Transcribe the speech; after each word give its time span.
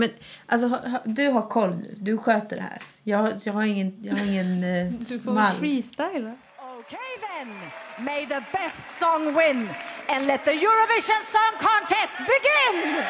Men 0.00 0.10
alltså, 0.46 0.66
ha, 0.68 0.88
ha, 0.88 1.00
du 1.04 1.28
har 1.28 1.42
koll 1.48 1.76
nu. 1.76 1.94
Du 2.00 2.18
sköter 2.18 2.56
det 2.56 2.62
här. 2.62 2.78
Jag, 3.02 3.32
jag 3.44 3.52
har 3.52 3.62
ingen, 3.62 4.04
jag 4.04 4.16
har 4.16 4.26
ingen 4.26 4.64
eh, 4.64 4.92
Du 5.08 5.20
får 5.20 5.32
mall. 5.32 5.54
freestyla. 5.56 6.34
Okay 6.80 7.12
then, 7.28 7.48
may 8.04 8.26
the 8.26 8.40
best 8.52 8.98
song 8.98 9.24
win 9.38 9.68
and 10.08 10.26
let 10.26 10.44
the 10.44 10.50
Eurovision 10.50 11.22
Song 11.34 11.54
Contest 11.66 12.16
begin! 12.32 13.04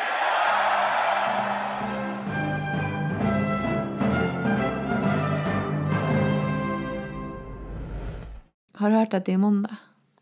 Har 8.72 8.90
du 8.90 8.96
hört 8.96 9.14
att 9.14 9.24
det 9.24 9.32
är 9.32 9.38
måndag? 9.38 9.76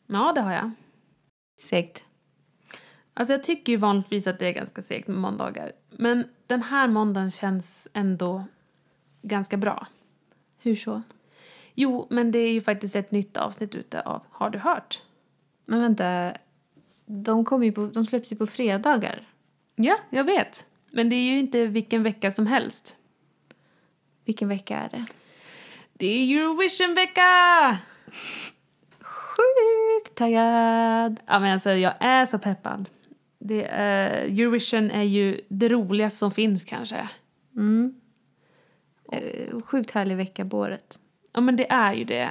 Ja, 0.07 0.33
det 0.35 0.41
har 0.41 0.53
jag. 0.53 0.71
Segt. 1.61 2.03
Alltså 3.19 3.33
jag 3.35 3.43
tycker 3.43 3.73
ju 3.73 3.77
vanligtvis 3.77 4.27
att 4.27 4.39
det 4.39 4.47
är 4.47 4.53
ganska 4.53 4.83
segt 4.83 5.09
med 5.09 5.17
måndagar. 5.17 5.73
Men 5.91 6.29
den 6.47 6.63
här 6.63 6.89
måndagen 6.89 7.31
känns 7.31 7.89
ändå 7.93 8.45
ganska 9.23 9.57
bra. 9.57 9.87
Hur 10.63 10.75
så? 10.75 11.03
Jo, 11.75 12.07
men 12.11 12.31
det 12.31 12.39
är 12.39 12.53
ju 12.53 12.61
faktiskt 12.61 12.97
ett 12.97 13.11
nytt 13.11 13.37
avsnitt 13.37 13.75
ute 13.75 14.01
av 14.01 14.23
Har 14.31 14.51
du 14.51 14.59
hört? 14.59 15.03
Men 15.65 15.81
vänta. 15.81 16.33
De, 17.07 17.45
kommer 17.45 17.71
på, 17.71 17.87
de 17.87 18.05
släpps 18.05 18.33
ju 18.33 18.37
på 18.37 18.47
fredagar. 18.47 19.29
Ja, 19.75 19.99
jag 20.11 20.25
vet. 20.25 20.67
Men 20.91 21.09
det 21.09 21.17
är 21.17 21.31
ju 21.31 21.39
inte 21.39 21.67
vilken 21.67 22.03
vecka 22.03 22.31
som 22.31 22.47
helst. 22.47 22.97
Vilken 24.25 24.49
vecka 24.49 24.77
är 24.77 24.89
det? 24.89 25.07
Det 25.93 26.07
är 26.07 26.37
Eurovision-vecka! 26.37 27.79
Sjukt 29.01 30.15
taggad! 30.15 31.21
Ja, 31.27 31.39
men 31.39 31.53
alltså 31.53 31.71
jag 31.71 31.95
är 32.01 32.27
så 32.27 32.39
peppad. 32.39 32.89
Det, 33.39 33.65
är- 33.71 34.25
Eurovision 34.41 34.91
är 34.91 35.03
ju 35.03 35.41
det 35.49 35.69
roligaste 35.69 36.19
som 36.19 36.31
finns 36.31 36.65
kanske. 36.65 37.09
Eh, 39.13 39.61
Sjukt 39.61 39.91
härlig 39.91 40.17
vecka 40.17 40.45
på 40.45 40.59
året. 40.59 41.01
Ja, 41.33 41.41
men 41.41 41.57
det 41.57 41.71
är 41.73 41.95
ju 41.95 42.05
det. 42.05 42.31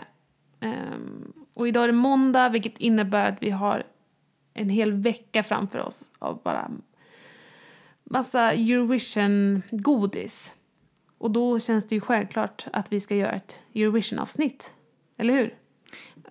Ehm, 0.59 1.33
och 1.53 1.67
idag 1.67 1.83
är 1.83 1.88
det 1.88 1.94
måndag, 1.94 2.49
vilket 2.49 2.77
innebär 2.77 3.31
att 3.31 3.38
vi 3.44 3.49
har 3.49 3.83
en 4.53 4.69
hel 4.69 4.91
vecka 4.94 5.44
framför 5.44 5.79
oss 5.79 6.03
av 6.19 6.41
bara 6.44 6.71
massa 8.03 8.51
Eurovision-godis. 8.53 10.53
Och 11.17 11.31
då 11.31 11.59
känns 11.59 11.88
det 11.88 11.95
ju 11.95 12.01
självklart 12.01 12.67
att 12.73 12.91
vi 12.91 12.99
ska 12.99 13.16
göra 13.16 13.31
ett 13.31 13.61
Eurovision-avsnitt. 13.75 14.73
Eller 15.17 15.33
hur? 15.33 15.57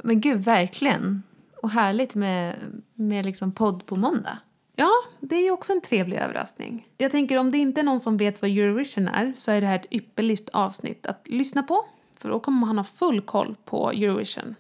Men 0.03 0.21
gud, 0.21 0.45
verkligen. 0.45 1.23
Och 1.63 1.71
härligt 1.71 2.15
med, 2.15 2.55
med 2.95 3.27
liksom 3.27 3.53
podd 3.53 3.87
på 3.87 3.97
måndag. 3.97 4.39
Ja, 4.77 4.91
det 5.21 5.37
är 5.37 5.43
ju 5.43 5.51
också 5.51 5.73
en 5.73 5.81
trevlig 5.81 6.17
överraskning. 6.17 6.89
Jag 6.97 7.11
tänker 7.11 7.39
om 7.39 7.51
det 7.51 7.59
inte 7.59 7.81
är 7.81 7.83
någon 7.83 8.01
som 8.01 8.17
vet 8.17 8.43
vad 8.43 8.51
Eurovision 8.51 9.09
är 9.09 9.33
så 9.37 9.53
är 9.53 9.61
det 9.61 9.67
här 9.67 9.77
ett 9.77 9.93
ypperligt 9.93 10.49
avsnitt 10.49 11.07
att 11.07 11.29
lyssna 11.29 11.63
på. 11.63 11.85
För 12.19 12.29
då 12.29 12.41
kommer 12.41 12.67
man 12.67 12.79
ha 12.79 12.85
full 12.85 13.21
koll 13.21 13.57
på 13.65 13.91
Eurovision. 13.91 14.55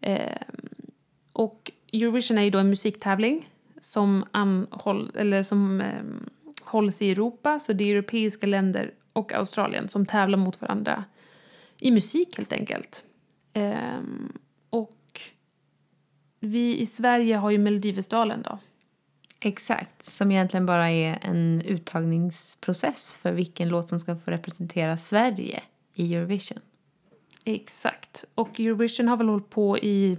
Eh, 0.00 0.40
och 1.32 1.70
Eurovision 1.92 2.38
är 2.38 2.42
ju 2.42 2.50
då 2.50 2.58
en 2.58 2.70
musiktävling 2.70 3.50
som, 3.80 4.24
anhåll, 4.30 5.10
eller 5.14 5.42
som 5.42 5.80
eh, 5.80 6.02
hålls 6.62 7.02
i 7.02 7.10
Europa. 7.10 7.58
Så 7.58 7.72
det 7.72 7.84
är 7.84 7.94
europeiska 7.94 8.46
länder 8.46 8.94
och 9.12 9.32
Australien 9.32 9.88
som 9.88 10.06
tävlar 10.06 10.38
mot 10.38 10.60
varandra 10.60 11.04
i 11.78 11.90
musik 11.90 12.36
helt 12.36 12.52
enkelt. 12.52 13.04
Eh, 13.52 14.00
och 14.70 15.20
vi 16.40 16.78
i 16.78 16.86
Sverige 16.86 17.36
har 17.36 17.50
ju 17.50 17.58
Melodifestivalen 17.58 18.42
då. 18.42 18.58
Exakt. 19.46 20.04
Som 20.04 20.30
egentligen 20.30 20.66
bara 20.66 20.90
är 20.90 21.18
en 21.22 21.62
uttagningsprocess 21.62 23.14
för 23.14 23.32
vilken 23.32 23.68
låt 23.68 23.88
som 23.88 24.00
ska 24.00 24.16
få 24.16 24.30
representera 24.30 24.96
Sverige 24.96 25.62
i 25.94 26.14
Eurovision. 26.14 26.58
Exakt. 27.44 28.24
Och 28.34 28.60
Eurovision 28.60 29.08
har 29.08 29.16
väl 29.16 29.28
hållit 29.28 29.50
på 29.50 29.78
i, 29.78 30.18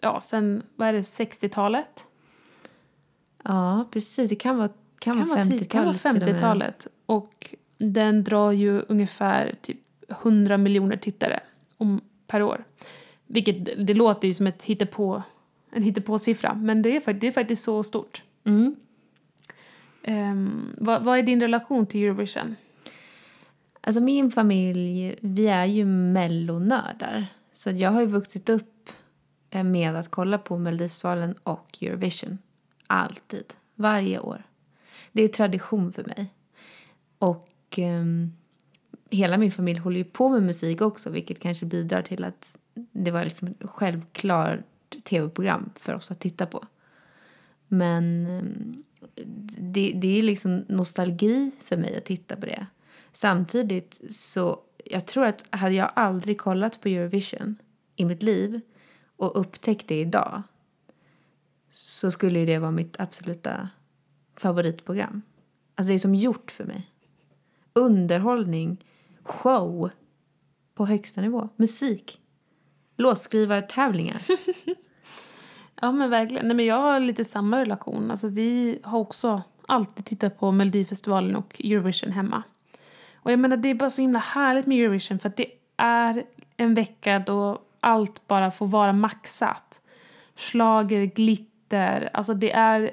ja, 0.00 0.20
sen, 0.20 0.62
vad 0.76 0.88
är 0.88 0.92
det, 0.92 1.00
60-talet? 1.00 2.04
Ja, 3.44 3.84
precis. 3.90 4.30
Det 4.30 4.36
kan 4.36 4.56
vara, 4.56 4.68
kan 4.68 5.14
Kan 5.16 5.28
vara 5.28 5.38
vara, 5.44 5.46
tid- 5.58 5.70
kan 5.70 5.84
vara 5.84 5.94
50-talet 5.94 6.00
till 6.00 6.22
och 6.22 6.26
med. 6.28 6.36
50-talet. 6.36 6.86
Och 7.06 7.54
den 7.78 8.24
drar 8.24 8.52
ju 8.52 8.80
ungefär 8.88 9.54
typ 9.62 9.78
100 10.08 10.56
miljoner 10.58 10.96
tittare 10.96 11.40
om, 11.76 12.00
per 12.26 12.42
år. 12.42 12.64
Vilket, 13.26 13.86
det 13.86 13.94
låter 13.94 14.28
ju 14.28 14.34
som 14.34 14.46
ett 14.46 14.64
hittepå, 14.64 15.22
en 15.70 15.82
hittepåsiffra, 15.82 16.54
men 16.54 16.82
det 16.82 16.96
är, 16.96 17.12
det 17.12 17.26
är 17.26 17.32
faktiskt 17.32 17.62
så 17.62 17.82
stort. 17.82 18.22
Mm. 18.44 18.76
Ehm, 20.02 20.76
vad, 20.78 21.04
vad 21.04 21.18
är 21.18 21.22
din 21.22 21.40
relation 21.40 21.86
till 21.86 22.02
Eurovision? 22.04 22.56
Alltså 23.80 24.00
min 24.00 24.30
familj, 24.30 25.16
vi 25.20 25.46
är 25.46 25.64
ju 25.64 25.84
mellonördar. 25.84 27.26
Så 27.52 27.70
jag 27.70 27.90
har 27.90 28.00
ju 28.00 28.06
vuxit 28.06 28.48
upp 28.48 28.90
eh, 29.50 29.64
med 29.64 29.96
att 29.96 30.10
kolla 30.10 30.38
på 30.38 30.58
Melodifestivalen 30.58 31.34
och 31.42 31.78
Eurovision. 31.80 32.38
Alltid. 32.86 33.44
Varje 33.74 34.18
år. 34.18 34.42
Det 35.12 35.22
är 35.22 35.28
tradition 35.28 35.92
för 35.92 36.04
mig. 36.04 36.34
Och 37.18 37.48
ehm, 37.76 38.32
hela 39.10 39.38
min 39.38 39.52
familj 39.52 39.78
håller 39.78 39.98
ju 39.98 40.04
på 40.04 40.28
med 40.28 40.42
musik 40.42 40.80
också 40.80 41.10
vilket 41.10 41.40
kanske 41.40 41.66
bidrar 41.66 42.02
till 42.02 42.24
att 42.24 42.56
det 42.74 43.10
var 43.10 43.24
liksom 43.24 43.48
ett 43.48 43.70
självklart 43.70 44.58
tv-program 45.04 45.70
för 45.76 45.94
oss 45.94 46.10
att 46.10 46.20
titta 46.20 46.46
på. 46.46 46.64
Men 47.72 48.26
ehm, 48.26 48.82
det, 49.58 49.92
det 49.94 50.18
är 50.18 50.22
liksom 50.22 50.64
nostalgi 50.68 51.50
för 51.64 51.76
mig 51.76 51.96
att 51.96 52.04
titta 52.04 52.36
på 52.36 52.46
det. 52.46 52.66
Samtidigt 53.12 54.00
så, 54.10 54.60
jag 54.84 55.06
tror 55.06 55.24
att 55.24 55.44
hade 55.50 55.74
jag 55.74 55.90
aldrig 55.94 56.38
kollat 56.38 56.80
på 56.80 56.88
Eurovision 56.88 57.56
i 57.96 58.04
mitt 58.04 58.22
liv 58.22 58.60
och 59.16 59.40
upptäckt 59.40 59.88
det 59.88 60.00
idag 60.00 60.42
så 61.70 62.10
skulle 62.10 62.44
det 62.44 62.58
vara 62.58 62.70
mitt 62.70 63.00
absoluta 63.00 63.68
favoritprogram. 64.36 65.22
Alltså 65.74 65.90
det 65.90 65.96
är 65.96 65.98
som 65.98 66.14
gjort 66.14 66.50
för 66.50 66.64
mig. 66.64 66.90
Underhållning, 67.72 68.84
show 69.22 69.90
på 70.74 70.86
högsta 70.86 71.20
nivå, 71.20 71.48
musik, 71.56 72.20
låtskrivartävlingar. 72.96 74.22
Ja 75.82 75.92
men 75.92 76.10
verkligen. 76.10 76.46
Nej, 76.46 76.56
men 76.56 76.66
jag 76.66 76.80
har 76.80 77.00
lite 77.00 77.24
samma 77.24 77.60
relation. 77.60 78.10
Alltså, 78.10 78.28
vi 78.28 78.78
har 78.82 78.98
också 78.98 79.42
alltid 79.68 80.04
tittat 80.04 80.38
på 80.38 80.52
Melodifestivalen 80.52 81.36
och 81.36 81.60
Eurovision 81.64 82.12
hemma. 82.12 82.42
Och 83.14 83.32
jag 83.32 83.38
menar 83.38 83.56
det 83.56 83.68
är 83.68 83.74
bara 83.74 83.90
så 83.90 84.00
himla 84.00 84.18
härligt 84.18 84.66
med 84.66 84.78
Eurovision 84.78 85.18
för 85.18 85.28
att 85.28 85.36
det 85.36 85.46
är 85.76 86.24
en 86.56 86.74
vecka 86.74 87.18
då 87.18 87.62
allt 87.80 88.28
bara 88.28 88.50
får 88.50 88.66
vara 88.66 88.92
maxat. 88.92 89.80
Schlager, 90.36 91.04
glitter, 91.04 92.10
alltså 92.12 92.34
det 92.34 92.52
är 92.52 92.90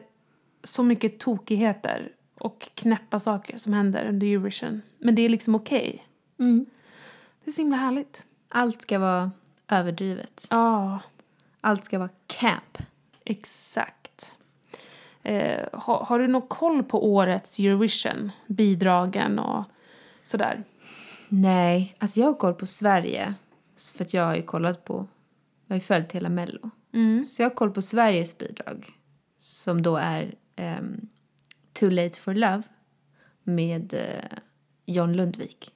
så 0.63 0.83
mycket 0.83 1.19
tokigheter 1.19 2.11
och 2.39 2.69
knäppa 2.73 3.19
saker 3.19 3.57
som 3.57 3.73
händer 3.73 4.05
under 4.05 4.27
Eurovision. 4.27 4.81
Men 4.97 5.15
det 5.15 5.21
är 5.21 5.29
liksom 5.29 5.55
okej. 5.55 6.03
Mm. 6.39 6.65
Det 7.43 7.49
är 7.49 7.53
så 7.53 7.61
himla 7.61 7.77
härligt. 7.77 8.23
Allt 8.49 8.81
ska 8.81 8.99
vara 8.99 9.31
överdrivet. 9.67 10.47
Ja, 10.51 10.99
Allt 11.61 11.85
ska 11.85 11.99
vara 11.99 12.09
camp. 12.27 12.77
Exakt. 13.25 14.35
Eh, 15.23 15.67
har, 15.73 16.05
har 16.05 16.19
du 16.19 16.27
någon 16.27 16.47
koll 16.47 16.83
på 16.83 17.13
årets 17.13 17.59
Eurovision? 17.59 18.31
Bidragen 18.47 19.39
och 19.39 19.63
sådär? 20.23 20.63
Nej, 21.29 21.95
alltså 21.99 22.19
jag 22.19 22.27
har 22.27 22.33
koll 22.33 22.53
på 22.53 22.67
Sverige. 22.67 23.33
För 23.95 24.03
att 24.03 24.13
jag 24.13 24.25
har 24.25 24.35
ju 24.35 24.41
kollat 24.41 24.85
på, 24.85 25.07
jag 25.67 25.75
har 25.75 25.75
ju 25.75 25.81
följt 25.81 26.11
hela 26.11 26.29
Mello. 26.29 26.69
Så 27.25 27.41
jag 27.41 27.49
har 27.49 27.55
koll 27.55 27.71
på 27.71 27.81
Sveriges 27.81 28.37
bidrag. 28.37 28.91
Som 29.37 29.81
då 29.81 29.95
är 29.95 30.35
ehm, 30.55 31.09
Too 31.73 31.89
Late 31.89 32.19
For 32.19 32.33
Love 32.33 32.63
med 33.43 33.93
eh, 33.93 34.37
John 34.85 35.13
Lundvik. 35.13 35.73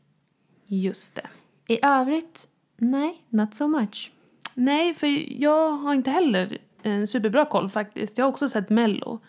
Just 0.66 1.16
det. 1.16 1.28
I 1.68 1.80
övrigt, 1.86 2.48
nej, 2.78 3.25
not 3.30 3.56
so 3.56 3.68
much. 3.68 4.12
Nej, 4.54 4.94
för 4.94 5.08
jag 5.42 5.72
har 5.72 5.94
inte 5.94 6.12
heller 6.12 6.58
en 6.84 7.08
superbra 7.08 7.46
koll 7.46 7.70
faktiskt. 7.70 8.18
Jag 8.18 8.26
har 8.26 8.32
också 8.32 8.50
sett 8.50 8.70
Mello. 8.70 9.20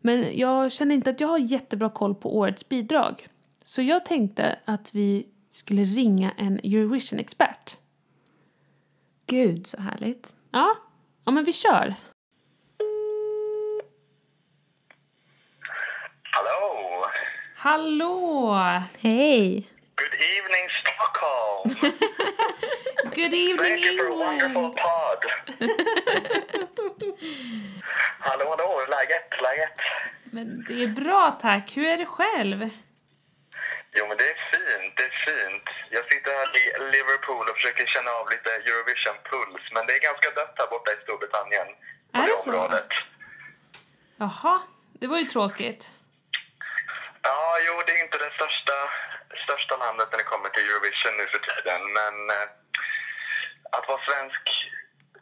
Men 0.00 0.38
jag 0.38 0.72
känner 0.72 0.94
inte 0.94 1.10
att 1.10 1.20
jag 1.20 1.28
har 1.28 1.38
jättebra 1.38 1.90
koll 1.90 2.14
på 2.14 2.36
årets 2.36 2.68
bidrag. 2.68 3.28
Så 3.64 3.82
jag 3.82 4.04
tänkte 4.04 4.58
att 4.64 4.94
vi 4.94 5.26
skulle 5.48 5.84
ringa 5.84 6.32
en 6.36 6.58
Eurovision-expert. 6.58 7.76
Gud, 9.26 9.66
så 9.66 9.80
härligt. 9.80 10.34
Ja, 10.50 10.76
ja 11.24 11.32
men 11.32 11.44
vi 11.44 11.52
kör. 11.52 11.94
Hello. 16.32 17.04
Hallå! 17.56 18.54
Hej! 18.98 19.68
Good 19.96 20.14
evening, 20.14 20.68
Stockholm. 20.82 21.92
Good 23.16 23.32
evening 23.32 23.56
Thank 23.58 23.84
you 23.84 23.96
for 23.96 24.08
a 24.12 24.18
wonderful 24.26 24.68
pod. 24.84 25.20
hallå, 28.26 28.44
hallå. 28.50 28.86
Läget? 28.94 29.28
Läget? 29.42 29.78
Men 30.24 30.64
det 30.68 30.82
är 30.82 30.88
bra 30.88 31.38
tack. 31.42 31.76
Hur 31.76 31.86
är 31.86 31.96
det 31.96 32.06
själv? 32.06 32.58
Jo, 33.96 34.02
men 34.08 34.16
det 34.16 34.26
är 34.34 34.38
fint. 34.52 34.92
Det 34.96 35.02
är 35.02 35.16
fint. 35.28 35.66
Jag 35.90 36.04
sitter 36.12 36.30
här 36.40 36.48
i 36.62 36.62
Liverpool 36.96 37.44
och 37.50 37.56
försöker 37.58 37.86
känna 37.86 38.10
av 38.10 38.30
lite 38.30 38.50
Eurovision-puls. 38.68 39.64
Men 39.74 39.86
det 39.86 39.92
är 39.98 40.00
ganska 40.10 40.30
dött 40.30 40.54
här 40.58 40.66
borta 40.74 40.92
i 40.92 40.96
Storbritannien. 41.02 41.66
På 42.12 42.18
Är 42.18 42.22
det 42.26 42.32
det 42.32 42.38
så? 42.38 42.50
området. 42.50 42.90
Jaha, 44.16 44.56
det 45.00 45.06
var 45.06 45.18
ju 45.18 45.24
tråkigt. 45.24 45.82
Ja, 47.22 47.58
jo, 47.66 47.72
det 47.86 47.92
är 47.92 48.00
inte 48.04 48.18
det 48.18 48.30
största, 48.38 48.76
största 49.44 49.76
landet 49.76 50.08
när 50.10 50.18
det 50.18 50.28
kommer 50.32 50.48
till 50.48 50.64
Eurovision 50.70 51.14
nu 51.20 51.24
för 51.32 51.40
tiden. 51.48 51.80
Men 51.98 52.14
eh, 52.36 52.46
att 53.72 53.88
vara 53.88 54.00
svensk, 54.08 54.42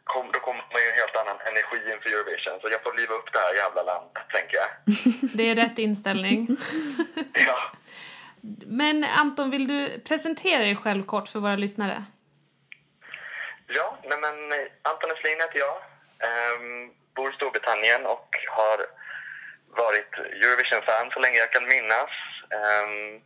kom, 0.03 0.31
då 0.31 0.39
kommer 0.39 0.63
man 0.73 0.81
ju 0.81 0.87
en 0.89 0.99
helt 1.01 1.15
annan 1.15 1.37
energi 1.49 1.91
inför 1.93 2.09
Eurovision. 2.09 2.59
Så 2.61 2.69
jag 2.69 2.83
får 2.83 2.93
liva 2.93 3.13
upp 3.13 3.33
det 3.33 3.39
här 3.39 3.53
jävla 3.53 3.83
landet, 3.83 4.23
tänker 4.33 4.57
jag. 4.57 4.69
Det 5.37 5.49
är 5.49 5.55
rätt 5.55 5.77
inställning. 5.77 6.47
Ja. 7.47 7.71
Men 8.65 9.03
Anton, 9.03 9.51
vill 9.51 9.67
du 9.67 9.99
presentera 9.99 10.59
dig 10.59 10.75
själv 10.75 11.05
kort 11.05 11.27
för 11.27 11.39
våra 11.39 11.55
lyssnare? 11.55 12.05
Ja, 13.67 13.97
nej 14.03 14.17
men 14.21 14.51
eh, 14.51 14.67
Anton 14.81 15.11
Eslin 15.11 15.39
heter 15.39 15.59
jag. 15.59 15.75
Ehm, 16.27 16.91
bor 17.15 17.29
i 17.31 17.33
Storbritannien 17.33 18.05
och 18.05 18.29
har 18.47 18.77
varit 19.67 20.13
Eurovision-fan 20.43 21.11
så 21.11 21.19
länge 21.19 21.37
jag 21.37 21.51
kan 21.51 21.67
minnas. 21.67 22.09
Ehm, 22.57 23.21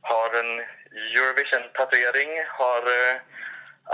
har 0.00 0.28
en 0.40 0.60
Eurovision-tatuering, 1.16 2.30
har 2.48 2.82
eh, 2.82 3.20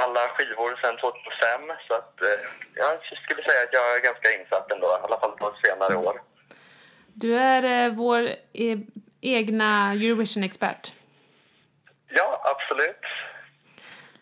alla 0.03 0.21
skivor 0.35 0.77
sedan 0.83 0.97
2005. 0.97 1.77
Så 1.89 1.95
att, 1.95 2.23
eh, 2.23 2.29
jag 2.75 2.93
skulle 3.25 3.43
säga 3.43 3.63
att 3.63 3.73
jag 3.73 3.97
är 3.97 4.01
ganska 4.03 4.29
insatt 4.41 4.73
ändå, 4.73 4.87
i 4.87 5.05
alla 5.05 5.21
fall 5.21 5.31
på 5.33 5.55
senare 5.65 5.97
år. 5.97 6.21
Du 7.13 7.37
är 7.39 7.87
eh, 7.87 7.93
vår 7.95 8.21
eh, 8.53 8.79
egna 9.21 9.93
Eurovision-expert. 9.93 10.93
Ja, 12.09 12.43
absolut. 12.45 13.01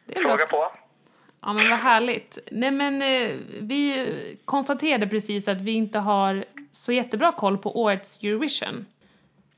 Det 0.06 0.18
är 0.18 0.22
Fråga 0.22 0.36
bra. 0.36 0.46
på. 0.46 0.72
Ja, 1.42 1.52
men 1.52 1.70
vad 1.70 1.78
härligt. 1.78 2.38
Nej, 2.50 2.70
men 2.70 3.02
eh, 3.02 3.36
vi 3.60 4.38
konstaterade 4.44 5.06
precis 5.06 5.48
att 5.48 5.60
vi 5.60 5.72
inte 5.72 5.98
har 5.98 6.44
så 6.72 6.92
jättebra 6.92 7.32
koll 7.32 7.58
på 7.58 7.80
årets 7.82 8.22
Eurovision. 8.22 8.86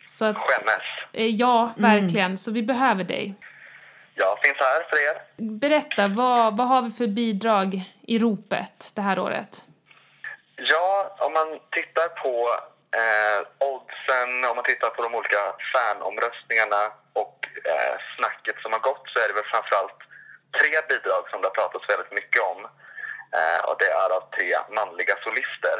Så 0.08 0.24
att, 0.24 0.36
Skämmes. 0.36 0.82
eh, 1.12 1.26
ja, 1.26 1.72
verkligen. 1.76 2.38
Så 2.38 2.50
vi 2.52 2.62
behöver 2.62 3.04
dig. 3.04 3.34
Jag 4.14 4.38
finns 4.42 4.56
här 4.58 4.82
för 4.90 4.96
er. 5.08 5.16
Berätta, 5.36 6.08
vad, 6.08 6.56
vad 6.56 6.66
har 6.68 6.82
vi 6.82 6.90
för 6.90 7.06
bidrag 7.06 7.68
i 8.06 8.18
ropet 8.18 8.92
det 8.94 9.02
här 9.02 9.18
året? 9.18 9.64
Ja, 10.56 11.16
om 11.18 11.32
man 11.32 11.48
tittar 11.70 12.08
på 12.08 12.34
eh, 13.00 13.38
oddsen, 13.72 14.30
om 14.50 14.56
man 14.56 14.64
tittar 14.64 14.90
på 14.90 15.02
de 15.02 15.14
olika 15.14 15.42
fanomröstningarna 15.72 16.82
och 17.12 17.38
eh, 17.72 17.94
snacket 18.16 18.56
som 18.62 18.72
har 18.72 18.82
gått 18.90 19.04
så 19.12 19.16
är 19.18 19.28
det 19.28 19.34
väl 19.34 19.52
framförallt 19.54 20.00
tre 20.58 20.72
bidrag 20.90 21.22
som 21.30 21.40
det 21.40 21.48
har 21.50 21.58
pratats 21.60 21.88
väldigt 21.92 22.12
mycket 22.20 22.42
om. 22.52 22.60
Eh, 23.38 23.60
och 23.68 23.76
det 23.80 23.90
är 24.02 24.10
av 24.18 24.24
tre 24.36 24.50
manliga 24.78 25.16
solister. 25.26 25.78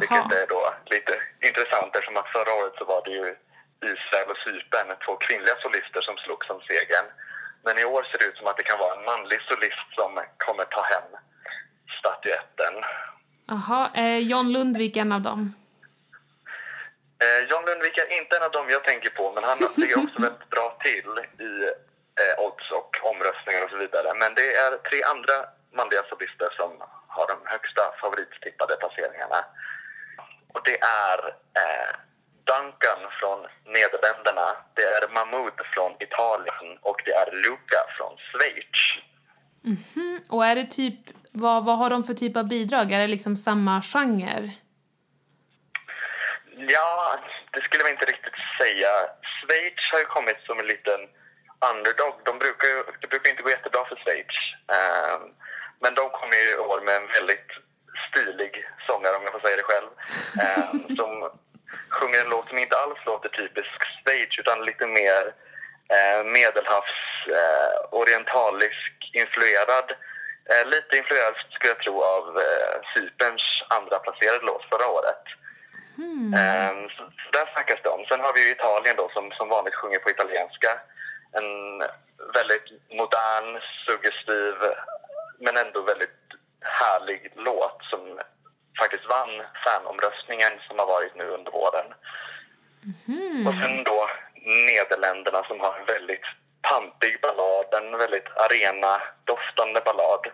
Vilket 0.00 0.32
är 0.40 0.46
då 0.54 0.62
lite 0.94 1.14
intressant 1.48 1.96
eftersom 1.96 2.16
att 2.16 2.34
förra 2.36 2.52
året 2.60 2.74
så 2.78 2.84
var 2.84 3.00
det 3.06 3.14
ju 3.20 3.26
Israel 3.92 4.30
och 4.32 4.40
Cypern, 4.44 4.88
två 5.04 5.16
kvinnliga 5.16 5.56
solister 5.64 6.00
som 6.00 6.16
slogs 6.16 6.50
om 6.50 6.60
segern. 6.68 7.06
Men 7.62 7.78
i 7.78 7.84
år 7.84 8.02
ser 8.02 8.18
det 8.18 8.24
ut 8.24 8.36
som 8.36 8.46
att 8.46 8.56
det 8.56 8.62
kan 8.62 8.78
vara 8.78 8.94
en 8.98 9.04
manlig 9.04 9.40
solist 9.40 9.88
som 9.94 10.20
kommer 10.36 10.64
ta 10.64 10.82
hem 10.82 11.10
statyetten. 11.98 12.74
Jaha, 13.46 13.90
är 13.94 14.16
John 14.18 14.52
Lundvik 14.52 14.96
en 14.96 15.12
av 15.12 15.20
dem? 15.20 15.54
Eh, 17.22 17.48
John 17.50 17.64
Lundvik 17.64 17.98
är 17.98 18.18
inte 18.20 18.36
en 18.36 18.42
av 18.42 18.50
dem 18.50 18.66
jag 18.70 18.84
tänker 18.84 19.10
på, 19.10 19.32
men 19.34 19.44
han 19.44 19.58
ligger 19.76 19.98
också 20.04 20.22
väldigt 20.26 20.50
bra 20.50 20.76
till 20.84 21.10
i 21.48 21.52
eh, 22.20 22.44
odds 22.44 22.70
och 22.70 22.90
omröstningar 23.10 23.64
och 23.64 23.70
så 23.70 23.76
vidare. 23.76 24.14
Men 24.14 24.34
det 24.34 24.54
är 24.54 24.76
tre 24.76 25.02
andra 25.02 25.36
manliga 25.78 26.02
solister 26.10 26.50
som 26.56 26.70
har 27.06 27.26
de 27.32 27.38
högsta 27.44 27.82
favorittippade 28.00 28.76
placeringarna. 28.76 29.44
Och 30.54 30.62
det 30.64 30.78
är 31.06 31.18
eh, 31.60 31.92
Duncan 32.50 33.00
från 33.20 33.38
Nederländerna, 33.74 34.46
det 34.74 34.82
är 34.82 35.08
Mahmoud 35.14 35.52
från 35.74 35.92
Italien 36.06 36.78
och 36.80 37.02
det 37.04 37.12
är 37.12 37.32
Luca 37.32 37.80
från 37.96 38.12
Schweiz. 38.26 38.80
Mm, 39.64 40.20
och 40.28 40.46
är 40.46 40.54
det 40.54 40.66
typ, 40.66 41.00
vad, 41.32 41.64
vad 41.64 41.78
har 41.78 41.90
de 41.90 42.04
för 42.04 42.14
typ 42.14 42.36
av 42.36 42.48
bidrag? 42.48 42.92
Är 42.92 42.98
det 42.98 43.06
liksom 43.06 43.36
samma 43.36 43.82
genre? 43.82 44.50
Ja, 46.56 47.18
det 47.52 47.60
skulle 47.60 47.84
man 47.84 47.92
inte 47.92 48.04
riktigt 48.12 48.38
säga. 48.60 48.90
Schweiz 49.22 49.80
har 49.92 49.98
ju 49.98 50.04
kommit 50.04 50.40
som 50.46 50.58
en 50.58 50.66
liten 50.66 51.00
underdog. 51.70 52.14
De 52.24 52.38
brukar 52.38 52.68
ju, 52.68 52.78
det 53.00 53.06
brukar 53.12 53.30
inte 53.30 53.42
gå 53.42 53.50
jättebra 53.50 53.84
för 53.84 53.96
Schweiz. 53.96 54.36
Ehm, 54.76 55.22
men 55.82 55.94
de 55.94 56.04
kommer 56.10 56.36
ju 56.42 56.50
i 56.52 56.62
år 56.70 56.80
med 56.86 56.96
en 56.96 57.08
väldigt 57.18 57.50
stilig 58.08 58.52
sångare, 58.86 59.16
om 59.16 59.22
jag 59.24 59.32
får 59.32 59.40
säga 59.40 59.56
det 59.56 59.70
själv. 59.72 59.90
ehm, 60.44 60.96
som 60.96 61.12
sjunger 61.88 62.20
en 62.20 62.30
låt 62.30 62.48
som 62.48 62.58
inte 62.58 62.76
alls 62.78 62.98
låter 63.06 63.28
typisk 63.28 63.78
Schweiz 64.04 64.38
utan 64.38 64.64
lite 64.64 64.86
mer 64.86 65.22
eh, 65.94 66.24
medelhavs, 66.24 66.96
eh, 67.38 67.74
influerad. 69.12 69.88
Eh, 70.50 70.66
lite 70.66 70.96
influerad 70.96 71.34
skulle 71.50 71.72
jag 71.74 71.82
tro 71.84 72.02
av 72.02 72.38
eh, 72.38 72.74
Cyperns 72.94 73.42
andra 73.68 73.98
placerade 73.98 74.46
låt 74.46 74.64
förra 74.70 74.88
året. 74.88 75.24
Ehm, 76.38 76.88
så, 76.88 77.02
så 77.22 77.28
där 77.32 77.46
snackas 77.52 77.80
det 77.82 77.88
om. 77.88 78.04
Sen 78.08 78.20
har 78.20 78.32
vi 78.34 78.50
Italien 78.50 78.96
då 78.96 79.10
som, 79.14 79.32
som 79.32 79.48
vanligt 79.48 79.74
sjunger 79.74 79.98
på 79.98 80.10
italienska. 80.10 80.70
En 81.32 81.78
väldigt 82.34 82.68
modern, 83.00 83.60
suggestiv 83.86 84.54
men 85.38 85.56
ändå 85.56 85.80
väldigt 85.82 86.20
härlig 86.60 87.32
låt 87.36 87.78
som 87.90 88.20
faktiskt 88.78 89.08
vann 89.08 89.42
fanomröstningen 89.64 90.52
som 90.66 90.78
har 90.78 90.86
varit 90.86 91.14
nu 91.14 91.24
under 91.24 91.52
våren. 91.52 91.88
Och 93.46 93.54
sen 93.62 93.84
då 93.84 94.10
Nederländerna 94.66 95.44
som 95.44 95.60
har 95.60 95.78
en 95.78 95.86
väldigt 95.86 96.26
pampig 96.62 97.20
ballad, 97.20 97.74
en 97.74 97.98
väldigt 97.98 98.28
arena-doftande 98.36 99.80
ballad 99.80 100.26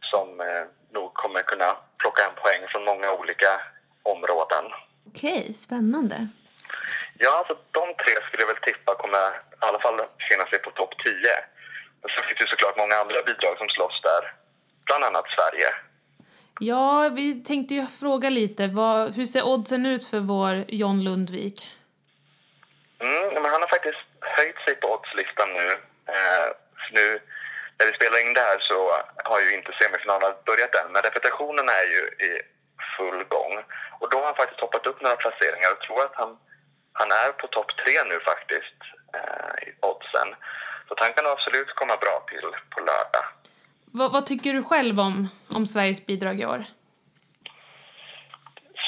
som 0.00 0.40
eh, 0.40 0.64
nog 0.92 1.14
kommer 1.14 1.42
kunna 1.42 1.76
plocka 1.98 2.22
en 2.24 2.34
poäng 2.42 2.62
från 2.68 2.84
många 2.84 3.12
olika 3.12 3.60
områden. 4.02 4.64
Okej, 5.06 5.54
spännande. 5.54 6.28
Ja, 7.18 7.38
alltså 7.38 7.54
de 7.70 7.94
tre 8.02 8.14
skulle 8.26 8.42
jag 8.42 8.52
väl 8.54 8.62
tippa 8.62 8.94
kommer 8.94 9.18
i 9.28 9.64
alla 9.68 9.80
fall 9.80 10.00
finna 10.28 10.46
sig 10.46 10.58
på 10.58 10.70
topp 10.70 10.94
10. 11.04 11.14
Men 12.00 12.10
sen 12.10 12.24
finns 12.26 12.38
det 12.40 12.50
såklart 12.50 12.76
många 12.76 12.96
andra 13.02 13.22
bidrag 13.22 13.58
som 13.58 13.68
slåss 13.68 14.00
där. 14.02 14.22
Bland 14.86 15.04
annat 15.04 15.28
Sverige. 15.36 15.68
Ja, 16.60 17.08
vi 17.08 17.44
tänkte 17.44 17.74
ju 17.74 17.86
fråga 17.86 18.30
lite, 18.30 18.66
vad, 18.66 19.14
hur 19.14 19.26
ser 19.26 19.42
oddsen 19.42 19.86
ut 19.86 20.04
för 20.10 20.18
vår 20.18 20.64
John 20.68 21.04
Lundvik? 21.04 21.66
Mm, 22.98 23.34
men 23.34 23.44
han 23.44 23.62
har 23.62 23.68
faktiskt 23.68 24.04
höjt 24.20 24.58
sig 24.64 24.74
på 24.74 24.86
oddslistan 24.94 25.48
nu. 25.52 25.68
Eh, 26.14 26.46
nu 26.92 27.20
när 27.78 27.86
vi 27.86 27.92
spelar 27.92 28.18
in 28.26 28.34
det 28.34 28.40
här 28.40 28.58
så 28.70 28.78
har 29.30 29.40
ju 29.40 29.50
inte 29.58 29.72
semifinalen 29.80 30.32
börjat 30.46 30.74
än. 30.74 30.92
Men 30.92 31.02
repetitionen 31.02 31.68
är 31.68 31.86
ju 31.94 32.02
i 32.28 32.42
full 32.96 33.24
gång. 33.34 33.54
Och 34.00 34.10
då 34.10 34.16
har 34.18 34.24
han 34.24 34.40
faktiskt 34.42 34.60
hoppat 34.60 34.86
upp 34.86 35.00
några 35.00 35.16
placeringar 35.16 35.70
och 35.72 35.80
tror 35.80 36.00
att 36.04 36.14
han, 36.14 36.38
han 36.92 37.10
är 37.12 37.32
på 37.32 37.46
topp 37.46 37.70
tre 37.82 37.94
nu 38.10 38.20
faktiskt 38.20 38.78
eh, 39.16 39.68
i 39.68 39.68
oddsen. 39.90 40.28
Så 40.88 40.94
han 40.98 41.12
kan 41.12 41.26
absolut 41.26 41.70
komma 41.80 41.96
bra 42.04 42.16
till 42.30 42.48
på 42.72 42.78
lördag. 42.80 43.24
Vad, 43.92 44.12
vad 44.12 44.26
tycker 44.26 44.52
du 44.54 44.62
själv 44.62 45.00
om, 45.00 45.28
om 45.48 45.66
Sveriges 45.66 46.06
bidrag 46.06 46.40
i 46.40 46.46
år? 46.46 46.64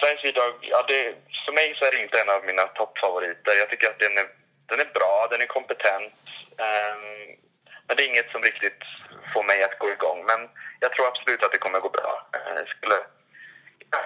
Sveriges 0.01 0.23
bidrag, 0.23 0.53
ja 0.73 0.85
det, 0.89 1.03
för 1.45 1.53
mig 1.53 1.75
så 1.79 1.85
är 1.85 1.93
det 1.93 2.03
inte 2.03 2.21
en 2.21 2.31
av 2.37 2.45
mina 2.45 2.63
toppfavoriter. 2.63 3.53
Jag 3.63 3.71
tycker 3.71 3.87
att 3.91 3.99
den 3.99 4.19
är, 4.23 4.27
den 4.71 4.81
är 4.85 4.91
bra, 4.99 5.29
den 5.31 5.41
är 5.41 5.47
kompetent. 5.47 6.13
ehm, 6.65 7.37
men 7.87 7.97
det 7.97 8.03
är 8.05 8.09
inget 8.13 8.31
som 8.31 8.43
riktigt 8.43 8.83
får 9.33 9.45
mig 9.51 9.59
att 9.65 9.79
gå 9.79 9.89
igång. 9.97 10.19
Men 10.31 10.41
jag 10.81 10.91
tror 10.93 11.07
absolut 11.07 11.45
att 11.45 11.53
det 11.53 11.59
kommer 11.65 11.81
gå 11.81 11.91
bra. 11.99 12.13
Eh, 12.37 12.55
Jag 12.61 12.69
skulle, 12.75 12.97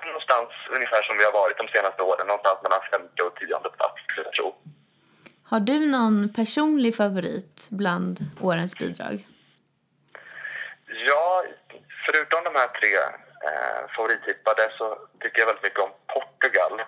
någonstans 0.07 0.49
ungefär 0.77 1.03
som 1.03 1.15
vi 1.19 1.25
har 1.25 1.33
varit 1.43 1.59
de 1.63 1.69
senaste 1.69 2.03
åren, 2.03 2.27
någonstans 2.27 2.59
mellan 2.63 2.83
femte 2.93 3.23
och 3.23 3.35
tionde 3.37 3.71
plats 3.79 3.97
skulle 4.09 4.27
jag 4.29 4.33
tro. 4.39 4.49
Har 5.51 5.61
du 5.61 5.79
någon 5.97 6.33
personlig 6.39 6.97
favorit 6.97 7.69
bland 7.71 8.19
årens 8.41 8.79
bidrag? 8.79 9.27
Ja, 11.07 11.45
förutom 12.07 12.45
de 12.45 12.55
här 12.61 12.69
tre 12.85 12.97
eh, 13.49 13.83
favorittippade 13.97 14.65
så 14.79 14.87
tycker 15.21 15.39
jag 15.41 15.47
väldigt 15.47 15.63
mycket 15.63 15.85
om 15.87 15.93
Portugal. 16.15 16.83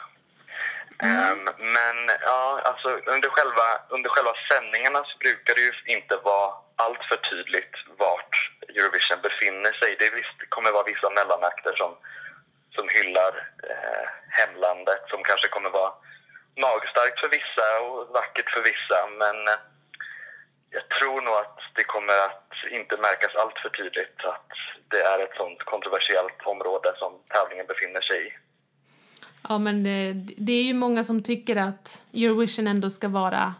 Ehm, 1.02 1.44
men 1.58 1.96
ja, 2.20 2.60
alltså 2.64 2.88
under 2.88 3.28
själva, 3.28 3.66
under 3.88 4.10
själva 4.10 4.34
sändningarna 4.52 5.04
så 5.04 5.18
brukar 5.18 5.54
det 5.54 5.60
ju 5.60 5.72
inte 5.94 6.16
vara 6.16 6.54
allt 6.76 7.04
för 7.08 7.16
tydligt 7.16 7.74
vart 7.98 8.50
Eurovision 8.68 9.20
befinner 9.22 9.72
sig. 9.72 9.96
Det 9.98 10.10
visst, 10.10 10.38
kommer 10.48 10.72
vara 10.72 10.90
vissa 10.92 11.10
mellanakter 11.10 11.72
som, 11.76 11.96
som 12.74 12.88
hyllar 12.88 13.49
hemlandet 14.80 15.10
som 15.10 15.22
kanske 15.22 15.48
kommer 15.48 15.70
vara 15.70 15.92
magstarkt 16.56 17.20
för 17.20 17.28
vissa 17.28 17.66
och 17.86 18.14
vackert 18.14 18.50
för 18.54 18.62
vissa. 18.62 18.98
Men 19.18 19.36
eh, 19.48 19.60
jag 20.70 20.88
tror 20.88 21.20
nog 21.22 21.34
att 21.34 21.58
det 21.74 21.84
kommer 21.84 22.16
att 22.28 22.52
inte 22.70 22.96
märkas 22.96 23.34
allt 23.34 23.58
för 23.62 23.68
tydligt 23.68 24.18
att 24.24 24.50
det 24.90 25.02
är 25.02 25.18
ett 25.24 25.36
sånt 25.36 25.62
kontroversiellt 25.62 26.42
område 26.44 26.92
som 26.96 27.12
tävlingen 27.28 27.66
befinner 27.66 28.00
sig 28.00 28.26
i. 28.26 28.30
Ja, 29.48 29.58
men 29.58 29.84
det, 29.84 30.12
det 30.36 30.52
är 30.52 30.62
ju 30.62 30.74
många 30.74 31.04
som 31.04 31.22
tycker 31.22 31.56
att 31.56 32.04
Eurovision 32.14 32.66
ändå 32.66 32.90
ska 32.90 33.08
vara 33.08 33.54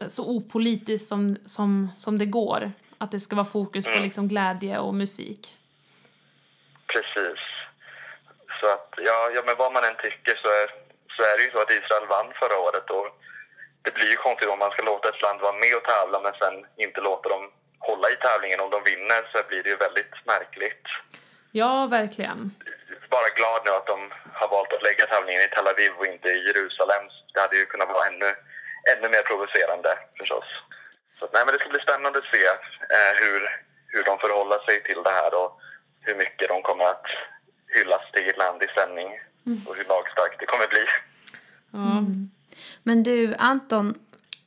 eh, 0.00 0.06
så 0.06 0.22
opolitiskt 0.36 1.08
som, 1.08 1.36
som, 1.46 1.88
som 1.96 2.18
det 2.18 2.26
går. 2.26 2.72
Att 2.98 3.10
det 3.10 3.20
ska 3.20 3.36
vara 3.36 3.46
fokus 3.46 3.84
på 3.84 4.00
liksom 4.00 4.28
glädje 4.28 4.78
och 4.78 4.94
musik. 4.94 5.56
Precis. 6.86 7.47
Så 8.60 8.66
att, 8.66 8.88
ja, 8.96 9.30
ja, 9.34 9.42
men 9.46 9.56
vad 9.56 9.72
man 9.72 9.84
än 9.84 9.96
tycker 9.96 10.34
så 10.42 10.48
är, 10.48 10.66
så 11.16 11.22
är 11.22 11.36
det 11.36 11.44
ju 11.44 11.50
så 11.50 11.60
att 11.62 11.70
Israel 11.70 12.06
vann 12.06 12.32
förra 12.40 12.58
året 12.58 12.90
och 12.90 13.06
det 13.82 13.94
blir 13.94 14.10
ju 14.10 14.16
konstigt 14.16 14.48
om 14.48 14.58
man 14.58 14.70
ska 14.70 14.82
låta 14.82 15.08
ett 15.08 15.22
land 15.22 15.40
vara 15.40 15.52
med 15.62 15.76
och 15.76 15.84
tävla 15.84 16.20
men 16.20 16.34
sen 16.40 16.66
inte 16.76 17.00
låta 17.00 17.28
dem 17.28 17.50
hålla 17.78 18.10
i 18.10 18.16
tävlingen. 18.16 18.60
Om 18.60 18.70
de 18.70 18.80
vinner 18.90 19.20
så 19.32 19.38
blir 19.48 19.62
det 19.62 19.70
ju 19.70 19.76
väldigt 19.76 20.14
märkligt. 20.26 20.84
Ja, 21.52 21.86
verkligen. 21.86 22.40
Bara 23.10 23.28
glad 23.38 23.60
nu 23.64 23.70
att 23.70 23.86
de 23.86 24.12
har 24.40 24.48
valt 24.48 24.72
att 24.72 24.82
lägga 24.82 25.06
tävlingen 25.06 25.42
i 25.42 25.48
Tel 25.48 25.68
Aviv 25.68 25.92
och 25.98 26.06
inte 26.06 26.28
i 26.28 26.46
Jerusalem. 26.46 27.04
Det 27.32 27.40
hade 27.40 27.56
ju 27.56 27.66
kunnat 27.66 27.88
vara 27.88 28.06
ännu, 28.06 28.30
ännu 28.92 29.08
mer 29.08 29.22
provocerande 29.22 29.98
förstås. 30.18 30.44
Så 31.18 31.28
nej, 31.32 31.42
men 31.44 31.52
det 31.52 31.60
ska 31.60 31.68
bli 31.68 31.80
spännande 31.80 32.18
att 32.18 32.32
se 32.34 32.44
eh, 32.96 33.12
hur, 33.22 33.40
hur 33.92 34.04
de 34.04 34.18
förhåller 34.18 34.58
sig 34.58 34.82
till 34.82 35.02
det 35.02 35.10
här 35.10 35.34
och 35.34 35.60
hur 36.00 36.14
mycket 36.14 36.48
de 36.48 36.62
kommer 36.62 36.84
att 36.84 37.06
hylla 37.68 37.98
sitt 37.98 38.16
eget 38.16 38.38
land 38.38 38.62
i 38.62 38.66
sändning 38.66 39.08
och 39.66 39.76
hur 39.76 39.88
magstarkt 39.88 40.40
det 40.40 40.46
kommer 40.46 40.66
bli. 40.66 40.84
Ja. 41.70 42.04
Men 42.82 43.02
du, 43.02 43.34
Anton, 43.38 43.94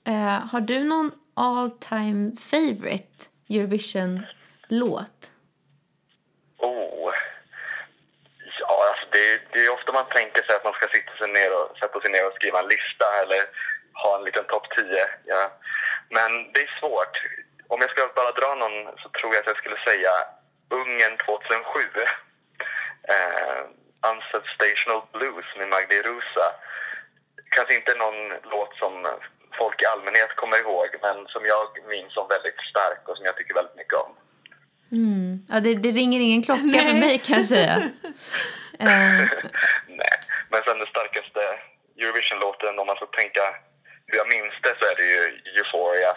eh, 0.07 0.47
har 0.51 0.61
du 0.61 0.83
någon 0.83 1.11
all 1.33 1.71
time 1.71 2.31
favorite 2.51 3.25
Eurovision-låt? 3.49 5.31
Oh. 6.57 7.13
Ja, 8.59 8.87
alltså 8.89 9.05
det, 9.11 9.41
det 9.51 9.65
är 9.65 9.73
ofta 9.73 9.91
man 9.91 10.09
tänker 10.09 10.43
sig 10.43 10.55
att 10.55 10.63
man 10.63 10.73
ska 10.73 10.87
sitta 10.87 11.11
sig 11.17 11.27
ner 11.27 11.51
och, 11.57 11.77
sätta 11.77 12.01
sig 12.01 12.11
ner 12.11 12.27
och 12.27 12.33
skriva 12.33 12.59
en 12.59 12.67
lista 12.75 13.05
eller 13.21 13.41
ha 13.93 14.17
en 14.17 14.25
liten 14.25 14.45
topp 14.47 14.67
10. 14.75 15.09
Ja. 15.25 15.51
Men 16.09 16.31
det 16.53 16.61
är 16.61 16.79
svårt. 16.79 17.15
Om 17.67 17.81
jag 17.81 17.89
ska 17.89 18.01
bara 18.15 18.31
dra 18.31 18.55
någon 18.55 18.77
så 19.01 19.09
tror 19.09 19.33
jag 19.33 19.41
att 19.41 19.51
jag 19.53 19.57
skulle 19.57 19.79
säga 19.89 20.11
Ungern 20.69 21.17
2007. 21.17 21.79
Eh, 23.11 23.61
Unsensational 24.11 25.01
Blues 25.13 25.45
med 25.57 25.67
Magdi 25.69 25.97
Rusa. 26.09 26.47
Kanske 27.55 27.75
inte 27.75 27.93
någon 27.95 28.19
låt 28.53 28.73
som 28.81 28.93
folk 29.59 29.81
i 29.81 29.85
allmänhet 29.85 30.35
kommer 30.35 30.57
ihåg 30.63 30.87
men 31.01 31.27
som 31.27 31.45
jag 31.45 31.67
minns 31.89 32.13
som 32.13 32.27
väldigt 32.35 32.59
stark 32.71 33.01
och 33.09 33.17
som 33.17 33.25
jag 33.25 33.37
tycker 33.37 33.53
väldigt 33.53 33.75
mycket 33.81 33.97
om. 34.05 34.11
Mm. 34.91 35.45
Ja, 35.49 35.59
det, 35.59 35.73
det 35.75 35.91
ringer 35.91 36.19
ingen 36.19 36.43
klocka 36.43 36.79
för 36.89 36.97
mig 37.05 37.17
kan 37.19 37.35
jag 37.35 37.45
säga. 37.45 37.75
Eh, 38.79 39.25
Nej, 40.01 40.15
men 40.49 40.59
sen 40.65 40.77
den 40.77 40.87
starkaste 40.87 41.39
Eurovision-låten, 41.99 42.79
om 42.79 42.87
man 42.87 42.95
ska 42.95 43.05
tänka 43.05 43.41
hur 44.07 44.17
jag 44.17 44.27
minns 44.27 44.53
det, 44.63 44.73
så 44.79 44.85
är 44.91 44.95
det 44.99 45.07
ju 45.15 45.21
Euphoria. 45.57 46.09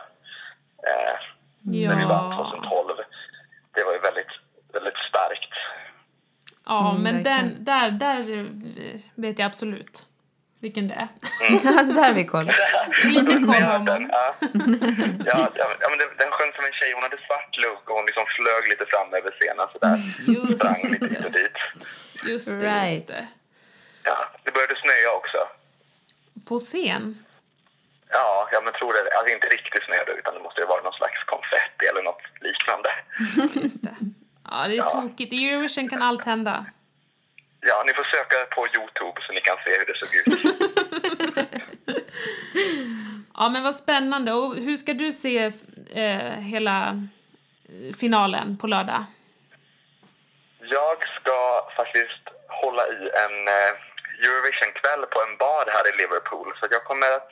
Eh, 0.89 1.17
När 1.61 1.97
vi 1.97 2.05
vann 2.05 2.31
Ja, 2.31 2.51
2012. 2.61 2.97
Det 3.75 3.85
var 3.85 3.93
ju 3.93 3.99
väldigt, 3.99 4.33
väldigt 4.73 4.99
starkt. 5.09 5.53
ja 6.67 6.91
Mm, 6.91 6.94
men 7.13 7.23
den, 7.23 7.65
där, 7.65 7.91
där 7.91 8.19
vet 9.15 9.39
jag 9.39 9.47
absolut 9.47 10.07
vilken 10.59 10.89
det 10.89 10.95
är. 10.95 11.09
alltså, 11.79 11.93
där 11.95 12.05
har 12.09 12.13
vi 12.15 12.25
koll. 12.25 12.47
Lite 13.05 13.35
koll 13.35 13.63
har 13.73 13.79
man. 13.79 14.03
Ja. 15.31 15.51
ja, 15.55 15.67
men 15.91 15.99
den, 16.03 16.09
den 16.23 16.31
sjöng 16.37 16.53
som 16.57 16.65
en 16.69 16.73
tjej. 16.79 16.91
Hon 16.95 17.03
hade 17.03 17.19
svart 17.27 17.53
look 17.65 17.83
och 17.91 17.97
hon 17.99 18.07
liksom 18.07 18.25
flög 18.37 18.63
lite 18.73 18.85
fram 18.93 19.09
över 19.19 19.31
scenen 19.39 19.67
sådär. 19.75 19.97
Just 20.35 20.59
Sprang 20.63 20.83
lite 20.93 21.07
hit 21.15 21.25
och 21.27 21.33
det. 21.33 21.43
dit. 21.43 21.59
Just 22.33 22.47
det, 22.49 22.57
Right. 22.75 22.93
just 22.95 23.07
det. 23.09 23.27
Ja, 24.09 24.17
det 24.45 24.51
började 24.57 24.77
snöa 24.85 25.11
också. 25.21 25.39
På 26.49 26.59
scen? 26.59 27.25
Ja, 28.17 28.49
ja 28.53 28.59
men 28.65 28.73
tror 28.73 28.93
det. 28.93 29.17
Alltså 29.19 29.35
inte 29.35 29.47
riktigt 29.57 29.85
snö 29.87 29.99
utan 30.19 30.35
det 30.35 30.41
måste 30.47 30.61
ju 30.61 30.67
vara 30.67 30.83
någon 30.83 30.93
slags 31.01 31.19
konfetti 31.35 31.85
eller 31.91 32.03
något 32.09 32.23
liknande. 32.47 32.91
Just 33.63 33.83
det. 33.83 33.97
Ja, 34.51 34.69
det 34.69 34.75
är 34.75 34.77
Ja. 34.77 34.89
tokigt. 34.91 35.33
I 35.33 35.49
Eurovision 35.49 35.89
kan 35.89 36.03
allt 36.03 36.25
hända. 36.25 36.67
Ja, 37.67 37.83
ni 37.87 37.93
får 37.95 38.05
söka 38.05 38.37
på 38.55 38.67
Youtube 38.77 39.21
så 39.27 39.33
ni 39.33 39.41
kan 39.41 39.57
se 39.65 39.71
hur 39.79 39.87
det 39.87 39.99
såg 39.99 40.15
ut. 40.15 40.55
Ja, 43.37 43.49
men 43.49 43.63
vad 43.63 43.77
spännande. 43.77 44.33
Och 44.33 44.55
hur 44.57 44.77
ska 44.77 44.95
du 44.95 45.13
se 45.13 45.53
eh, 45.95 46.31
hela 46.53 47.03
finalen 48.01 48.59
på 48.59 48.67
lördag? 48.67 49.05
Jag 50.61 50.97
ska 51.21 51.69
faktiskt 51.77 52.25
hålla 52.49 52.83
i 52.89 53.01
en 53.25 53.49
eh, 53.49 53.71
Eurovision-kväll 54.27 55.03
på 55.11 55.19
en 55.23 55.37
bar 55.37 55.65
här 55.75 55.95
i 55.95 55.97
Liverpool. 55.97 56.53
Så 56.61 56.67
jag 56.71 56.85
kommer 56.85 57.11
att 57.17 57.31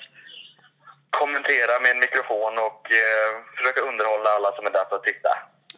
kommentera 1.10 1.80
med 1.82 1.90
en 1.90 1.98
mikrofon 1.98 2.58
och 2.58 2.82
eh, 2.92 3.30
försöka 3.56 3.80
underhålla 3.80 4.30
alla 4.30 4.52
som 4.56 4.66
är 4.66 4.70
där 4.70 4.84
för 4.88 4.96
att 4.96 5.04
titta. 5.04 5.28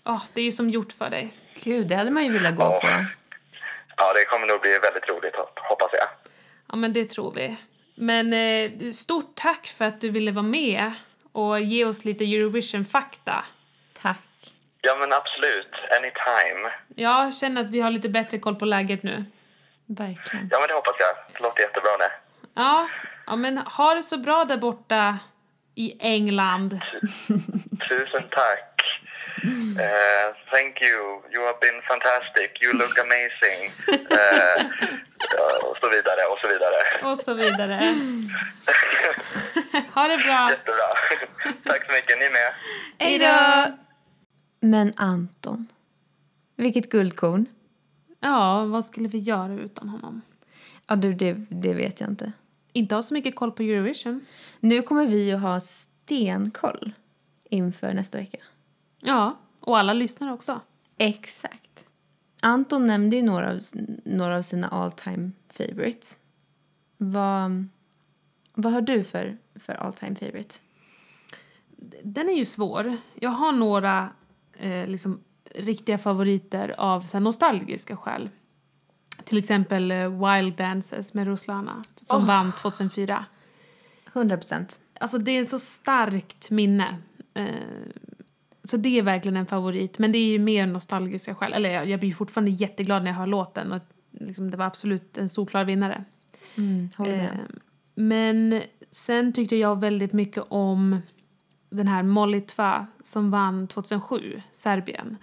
Åh, 0.05 0.23
det 0.35 0.41
är 0.41 0.45
ju 0.45 0.53
som 0.53 0.71
gjort 0.71 0.93
för 0.93 1.11
dig. 1.11 1.35
Gud, 1.55 1.87
det 1.89 1.95
hade 1.97 2.11
man 2.11 2.25
ju 2.25 2.33
velat 2.33 2.57
gå 2.57 2.63
Ja. 2.63 2.79
på. 2.83 2.89
Ja, 3.97 4.13
det 4.13 4.25
kommer 4.25 4.47
nog 4.47 4.61
bli 4.61 4.71
väldigt 4.79 5.09
roligt, 5.09 5.35
hop- 5.37 5.59
hoppas 5.69 5.91
jag. 5.93 6.09
Ja, 6.69 6.77
men 6.77 6.93
det 6.93 7.11
tror 7.11 7.33
vi. 7.35 7.57
Men 7.95 8.33
eh, 8.33 8.93
stort 8.93 9.35
tack 9.35 9.67
för 9.79 9.85
att 9.85 10.01
du 10.01 10.11
ville 10.11 10.33
vara 10.33 10.43
med 10.43 10.93
och 11.33 11.61
ge 11.61 11.85
oss 11.85 12.05
lite 12.05 12.25
Eurovision-fakta. 12.25 13.45
Tack. 14.03 14.19
Ja, 14.81 14.97
men 15.01 15.13
absolut. 15.13 15.73
Anytime. 15.99 16.71
Jag 16.97 17.35
känner 17.35 17.61
att 17.65 17.71
vi 17.71 17.81
har 17.81 17.91
lite 17.91 18.09
bättre 18.09 18.39
koll 18.39 18.57
på 18.57 18.65
läget 18.65 19.03
nu. 19.03 19.25
Verkligen. 19.87 20.49
Ja, 20.53 20.59
men 20.61 20.69
det 20.69 20.75
hoppas 20.75 20.97
jag. 20.99 21.17
Det 21.33 21.43
låter 21.43 21.61
jättebra 21.63 21.97
det. 21.99 22.13
Ja, 22.55 22.89
ja 23.27 23.37
men 23.37 23.59
ha 23.59 23.95
det 23.95 24.03
så 24.03 24.17
bra 24.19 24.45
där 24.45 24.57
borta 24.57 25.19
i 25.75 25.97
England. 26.01 26.81
Tusen 27.89 28.23
tack. 28.31 28.74
Uh, 29.45 30.27
thank 30.51 30.81
you. 30.81 30.99
You 31.33 31.41
have 31.47 31.61
been 31.61 31.81
fantastic. 31.89 32.49
You 32.63 32.73
look 32.73 32.99
amazing. 33.07 33.61
Uh, 33.89 34.59
och 35.71 35.77
så 35.81 35.89
vidare, 35.91 36.23
och 36.33 36.39
så 36.39 36.49
vidare. 36.49 37.11
Och 37.11 37.19
så 37.19 37.35
vidare. 37.35 37.95
ha 39.95 40.09
det 40.09 40.19
bra. 40.19 40.51
Jättebra. 40.51 40.91
Tack 41.65 41.87
så 41.87 41.93
mycket. 41.93 42.19
Ni 42.19 42.31
med? 42.31 42.53
Hej 42.99 43.19
då! 43.19 43.77
Men 44.61 44.93
Anton, 44.97 45.67
vilket 46.57 46.91
guldkorn. 46.91 47.47
Ja, 48.21 48.65
vad 48.65 48.85
skulle 48.85 49.09
vi 49.09 49.19
göra 49.19 49.53
utan 49.53 49.89
honom? 49.89 50.23
Ja, 50.87 50.97
du, 50.97 51.15
det, 51.15 51.37
det 51.49 51.75
vet 51.75 52.01
jag 52.01 52.11
inte. 52.11 52.33
Inte 52.73 52.95
ha 52.95 53.03
så 53.03 53.15
mycket 53.15 53.37
koll 53.37 53.53
på 53.53 53.63
Eurovision. 53.63 54.27
Nu 54.61 54.83
kommer 54.83 55.07
vi 55.07 55.29
ju 55.29 55.35
ha 55.35 55.61
stenkoll 55.61 56.93
inför 57.51 57.93
nästa 57.93 58.19
vecka. 58.19 58.39
Ja, 59.07 59.39
och 59.61 59.79
alla 59.79 59.93
lyssnar 59.93 60.33
också. 60.33 60.61
Exakt. 60.99 61.87
Anton 62.41 62.85
nämnde 62.85 63.17
ju 63.17 63.23
några 63.23 63.51
av, 63.51 63.61
några 64.05 64.37
av 64.37 64.43
sina 64.43 64.69
all 64.69 64.93
time 64.93 65.31
favorites. 65.49 66.19
Vad, 66.97 67.69
vad 68.55 68.73
har 68.73 68.81
du 68.81 69.05
för, 69.05 69.39
för 69.55 69.73
all 69.73 69.93
time 69.93 70.15
favorite? 70.15 70.55
Den 72.03 72.29
är 72.29 72.33
ju 72.33 72.45
svår. 72.45 72.97
Jag 73.15 73.31
har 73.31 73.53
några 73.53 74.11
eh, 74.53 74.87
liksom, 74.87 75.21
riktiga 75.55 75.99
favoriter 75.99 76.75
av 76.79 77.01
så 77.01 77.17
här, 77.17 77.21
nostalgiska 77.21 77.97
skäl. 77.97 78.31
Till 79.25 79.39
exempel 79.39 79.91
eh, 79.91 79.99
Wild 79.99 80.55
Dances 80.55 81.15
med 81.15 81.27
Ruslana 81.27 81.85
som 82.01 82.23
Åh. 82.23 82.27
vann 82.27 82.53
2004. 82.53 83.25
100 84.13 84.37
procent. 84.37 84.81
Alltså 85.01 85.19
det 85.19 85.31
är 85.31 85.41
ett 85.41 85.49
så 85.49 85.59
starkt 85.59 86.51
minne. 86.51 86.99
Eh, 87.35 87.47
så 88.65 88.77
det 88.77 88.99
är 88.99 89.03
verkligen 89.03 89.37
en 89.37 89.47
favorit. 89.47 89.99
Men 89.99 90.13
det 90.13 90.19
är 90.19 90.27
ju 90.27 90.39
mer 90.39 90.67
nostalgiska 90.67 91.35
skäl. 91.35 91.53
Eller 91.53 91.71
jag, 91.71 91.89
jag 91.89 92.01
blir 92.01 92.13
fortfarande 92.13 92.51
jätteglad 92.51 93.03
när 93.03 93.11
jag 93.11 93.19
hör 93.19 93.27
låten. 93.27 93.73
Och 93.73 93.83
liksom, 94.11 94.51
det 94.51 94.57
var 94.57 94.65
absolut 94.65 95.19
en 95.19 95.29
solklar 95.29 95.65
vinnare. 95.65 96.05
Mm. 96.57 96.89
Eh, 96.99 97.31
men 97.95 98.63
sen 98.91 99.33
tyckte 99.33 99.57
jag 99.57 99.81
väldigt 99.81 100.13
mycket 100.13 100.45
om 100.49 101.01
den 101.71 101.89
här 101.89 102.03
Molitva 102.03 102.87
som 103.01 103.31
vann 103.31 103.69
2007, 103.69 104.43
Serbien. 104.53 105.17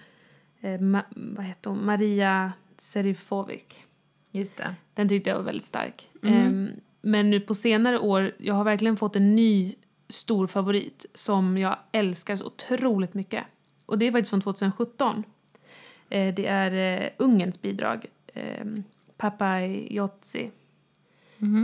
Eh, 0.60 0.80
ma, 0.80 1.02
vad 1.10 1.44
heter 1.44 1.70
hon? 1.70 1.86
Maria 1.86 2.52
Serifovic. 2.78 3.64
Just 4.30 4.56
det. 4.56 4.74
Den 4.94 5.08
tyckte 5.08 5.30
jag 5.30 5.36
var 5.36 5.44
väldigt 5.44 5.64
stark. 5.64 6.08
Ehm, 6.22 6.70
men 7.02 7.30
nu 7.30 7.40
på 7.40 7.54
senare 7.54 7.98
år, 7.98 8.32
jag 8.38 8.54
har 8.54 8.64
verkligen 8.64 8.96
fått 8.96 9.16
en 9.16 9.36
ny 9.36 9.74
stor 10.12 10.46
favorit 10.46 11.06
som 11.14 11.58
jag 11.58 11.76
älskar 11.92 12.36
så 12.36 12.46
otroligt 12.46 13.14
mycket. 13.14 13.44
Och 13.86 13.98
det 13.98 14.06
är 14.06 14.12
faktiskt 14.12 14.30
från 14.30 14.40
2017. 14.40 15.24
Eh, 16.08 16.34
det 16.34 16.46
är 16.46 17.02
eh, 17.02 17.08
Ungerns 17.18 17.62
bidrag. 17.62 18.06
Eh, 18.34 18.64
Papayotsi 19.16 20.50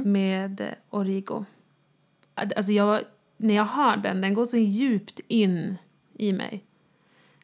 med 0.05 0.61
eh, 0.61 0.67
Origo. 0.91 1.45
Ad- 2.35 2.53
Alltså 2.57 2.73
jag, 2.73 3.01
när 3.37 3.55
jag 3.55 3.65
hör 3.65 3.97
den, 3.97 4.21
den 4.21 4.35
går 4.35 4.45
så 4.45 4.57
djupt 4.57 5.21
in 5.29 5.77
i 6.15 6.33
mig. 6.33 6.65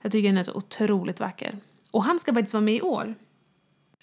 Jag 0.03 0.13
tycker 0.13 0.29
den 0.29 0.39
är 0.39 0.43
så 0.43 0.55
otroligt 0.55 1.21
vacker. 1.21 1.59
Och 1.91 2.05
han 2.05 2.19
ska 2.19 2.35
faktiskt 2.35 2.55
vara 2.55 2.65
med 2.65 2.75
i 2.75 2.81
år. 2.83 3.15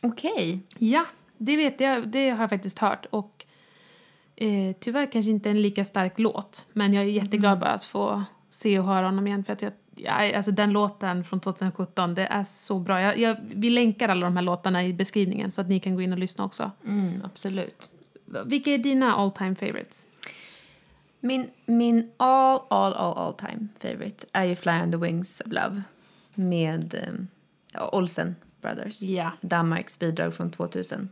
Okej. 0.01 0.59
Ja, 0.77 1.05
det 1.37 1.57
vet 1.57 1.79
jag. 1.79 2.07
Det 2.07 2.29
har 2.29 2.39
jag 2.43 2.49
faktiskt 2.49 2.79
hört. 2.79 3.05
Och 3.09 3.45
eh, 4.41 4.75
tyvärr 4.79 5.11
kanske 5.11 5.31
inte 5.31 5.49
en 5.49 5.61
lika 5.61 5.85
stark 5.85 6.19
låt. 6.19 6.65
Men 6.73 6.93
jag 6.93 7.03
är 7.03 7.07
jätteglad 7.07 7.59
bara 7.59 7.71
att 7.71 7.85
få 7.85 8.23
se 8.49 8.79
och 8.79 8.85
höra 8.85 9.05
honom 9.05 9.27
igen. 9.27 9.43
För 9.43 9.53
att 9.53 9.61
jag, 9.61 9.73
ja, 9.95 10.35
alltså 10.35 10.51
den 10.51 10.71
låten 10.71 11.23
från 11.23 11.39
2017, 11.39 12.15
det 12.15 12.25
är 12.25 12.43
så 12.43 12.79
bra. 12.79 13.01
Jag, 13.01 13.17
jag, 13.17 13.37
vi 13.41 13.69
länkar 13.69 14.09
alla 14.09 14.25
de 14.25 14.35
här 14.35 14.43
låtarna 14.43 14.85
i 14.85 14.93
beskrivningen 14.93 15.51
så 15.51 15.61
att 15.61 15.69
ni 15.69 15.79
kan 15.79 15.95
gå 15.95 16.01
in 16.01 16.13
och 16.13 16.19
lyssna 16.19 16.45
också. 16.45 16.71
Mm, 16.87 17.21
absolut. 17.23 17.91
Vilka 18.45 18.71
är 18.71 18.77
dina 18.77 19.15
all 19.15 19.31
time 19.31 19.55
favorites? 19.55 20.07
Min, 21.19 21.49
min 21.65 22.11
all, 22.17 22.59
all, 22.69 22.93
all, 22.93 23.17
all 23.17 23.33
time 23.33 23.67
favorite 23.79 24.25
är 24.33 24.43
ju 24.43 24.55
Fly 24.55 24.71
on 24.71 24.91
the 24.91 24.97
Wings 24.97 25.41
of 25.45 25.51
Love 25.51 25.81
med 26.33 27.07
um, 27.07 27.27
Olsen 27.91 28.35
Brothers. 28.61 29.01
Ja. 29.01 29.31
Danmarks 29.41 29.99
bidrag 29.99 30.33
från 30.33 30.51
2000. 30.51 31.09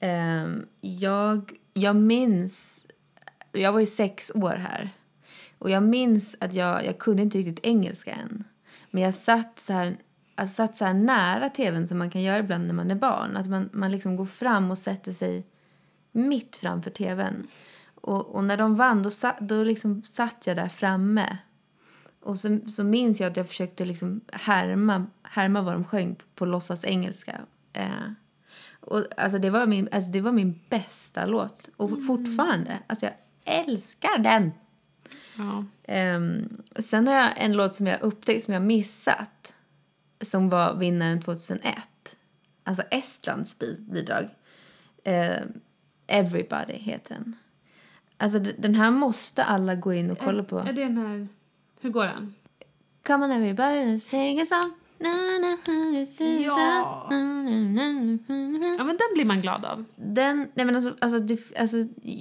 Ehm, 0.00 0.66
jag, 0.80 1.52
jag 1.72 1.96
minns... 1.96 2.86
Jag 3.52 3.72
var 3.72 3.80
ju 3.80 3.86
sex 3.86 4.32
år 4.34 4.54
här. 4.54 4.90
Och 5.58 5.70
jag 5.70 5.82
minns 5.82 6.36
att 6.40 6.54
jag, 6.54 6.86
jag 6.86 6.98
kunde 6.98 7.22
inte 7.22 7.38
riktigt 7.38 7.66
engelska 7.66 8.12
än. 8.12 8.44
Men 8.90 9.02
jag 9.02 9.14
satt 9.14 9.60
så 9.60 9.72
här, 9.72 9.96
alltså 10.34 10.54
satt 10.54 10.76
så 10.76 10.84
här 10.84 10.94
nära 10.94 11.48
tvn 11.48 11.86
som 11.86 11.98
man 11.98 12.10
kan 12.10 12.22
göra 12.22 12.38
ibland 12.38 12.66
när 12.66 12.74
man 12.74 12.90
är 12.90 12.94
barn. 12.94 13.36
Att 13.36 13.46
man, 13.46 13.68
man 13.72 13.90
liksom 13.92 14.16
går 14.16 14.26
fram 14.26 14.70
och 14.70 14.78
sätter 14.78 15.12
sig 15.12 15.46
mitt 16.12 16.56
framför 16.56 16.90
tvn. 16.90 17.46
Och, 17.94 18.26
och 18.26 18.44
när 18.44 18.56
de 18.56 18.74
vann, 18.74 19.02
då, 19.02 19.10
sa, 19.10 19.36
då 19.40 19.64
liksom 19.64 20.02
satt 20.02 20.46
jag 20.46 20.56
där 20.56 20.68
framme. 20.68 21.38
Och 22.22 22.38
så, 22.38 22.58
så 22.68 22.84
minns 22.84 23.20
jag 23.20 23.30
att 23.30 23.36
jag 23.36 23.48
försökte 23.48 23.84
liksom 23.84 24.20
härma, 24.32 25.06
härma 25.22 25.62
vad 25.62 25.74
de 25.74 25.84
sjöng 25.84 26.14
på, 26.14 26.24
på 26.34 26.44
låtsas 26.44 26.84
engelska. 26.84 27.40
Eh, 27.72 28.12
och, 28.82 29.06
alltså, 29.16 29.38
det, 29.38 29.50
var 29.50 29.66
min, 29.66 29.88
alltså, 29.92 30.10
det 30.10 30.20
var 30.20 30.32
min 30.32 30.60
bästa 30.68 31.26
låt. 31.26 31.70
Och 31.76 32.06
fortfarande. 32.06 32.78
Alltså, 32.86 33.06
jag 33.06 33.14
älskar 33.44 34.18
den. 34.18 34.50
Ja. 35.36 35.64
Ehm, 35.84 36.62
sen 36.78 37.06
har 37.06 37.14
jag 37.14 37.30
en 37.36 37.52
låt 37.52 37.74
som 37.74 37.86
jag 37.86 38.02
upptäckt 38.02 38.44
som 38.44 38.54
jag 38.54 38.62
missat. 38.62 39.54
Som 40.20 40.48
var 40.48 40.74
vinnaren 40.74 41.20
2001. 41.22 41.76
Alltså 42.64 42.82
Estlands 42.90 43.58
bi- 43.58 43.80
bidrag. 43.80 44.28
Ehm, 45.04 45.52
Everybody 46.06 46.72
heter 46.72 47.14
den. 47.14 47.36
Alltså 48.16 48.38
den 48.38 48.74
här 48.74 48.90
måste 48.90 49.44
alla 49.44 49.74
gå 49.74 49.92
in 49.92 50.10
och 50.10 50.18
kolla 50.18 50.44
på. 50.44 50.58
Är, 50.58 50.68
är 50.68 50.72
det 50.72 50.82
den 50.84 50.96
här... 50.96 51.28
Hur 51.80 51.90
går 51.90 52.04
den? 52.04 52.34
Come 53.06 53.24
on 53.24 53.30
everybody, 53.32 53.98
sing 53.98 54.40
a 54.40 54.44
song. 54.44 54.72
Na, 55.02 55.38
na, 55.38 55.56
Ja. 56.44 57.06
na, 57.10 57.18
na, 57.18 57.92
na, 58.28 58.58
na. 58.58 58.74
Ja, 58.78 58.84
men 58.84 58.96
den 58.96 59.14
blir 59.14 59.24
man 59.24 59.40
glad 59.40 59.64
av. 59.64 59.84
Den, 59.96 60.50
nej 60.54 60.66
men 60.66 60.76
alltså, 60.76 60.96
alltså, 61.00 61.18
det, 61.18 61.40
alltså, 61.58 61.76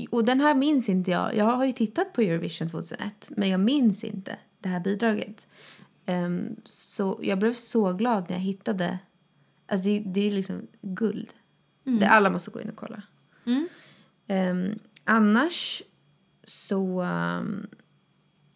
och 0.09 0.25
den 0.25 0.41
här 0.41 0.55
minns 0.55 0.89
inte 0.89 1.11
jag. 1.11 1.35
Jag 1.35 1.45
har 1.45 1.65
ju 1.65 1.71
tittat 1.71 2.13
på 2.13 2.21
Eurovision 2.21 2.69
2001, 2.69 3.29
men 3.29 3.49
jag 3.49 3.59
minns 3.59 4.03
inte 4.03 4.37
det 4.59 4.69
här 4.69 4.79
bidraget. 4.79 5.47
Um, 6.05 6.55
så 6.65 7.19
jag 7.23 7.39
blev 7.39 7.53
så 7.53 7.93
glad 7.93 8.29
när 8.29 8.35
jag 8.35 8.43
hittade, 8.43 8.99
alltså 9.67 9.89
det, 9.89 9.99
det 10.05 10.27
är 10.27 10.31
liksom 10.31 10.67
guld. 10.81 11.29
Det, 11.83 12.05
alla 12.09 12.29
måste 12.29 12.51
gå 12.51 12.61
in 12.61 12.69
och 12.69 12.75
kolla. 12.75 13.01
Mm. 13.45 13.67
Um, 14.27 14.79
annars 15.03 15.81
så, 16.43 17.01
um, 17.01 17.67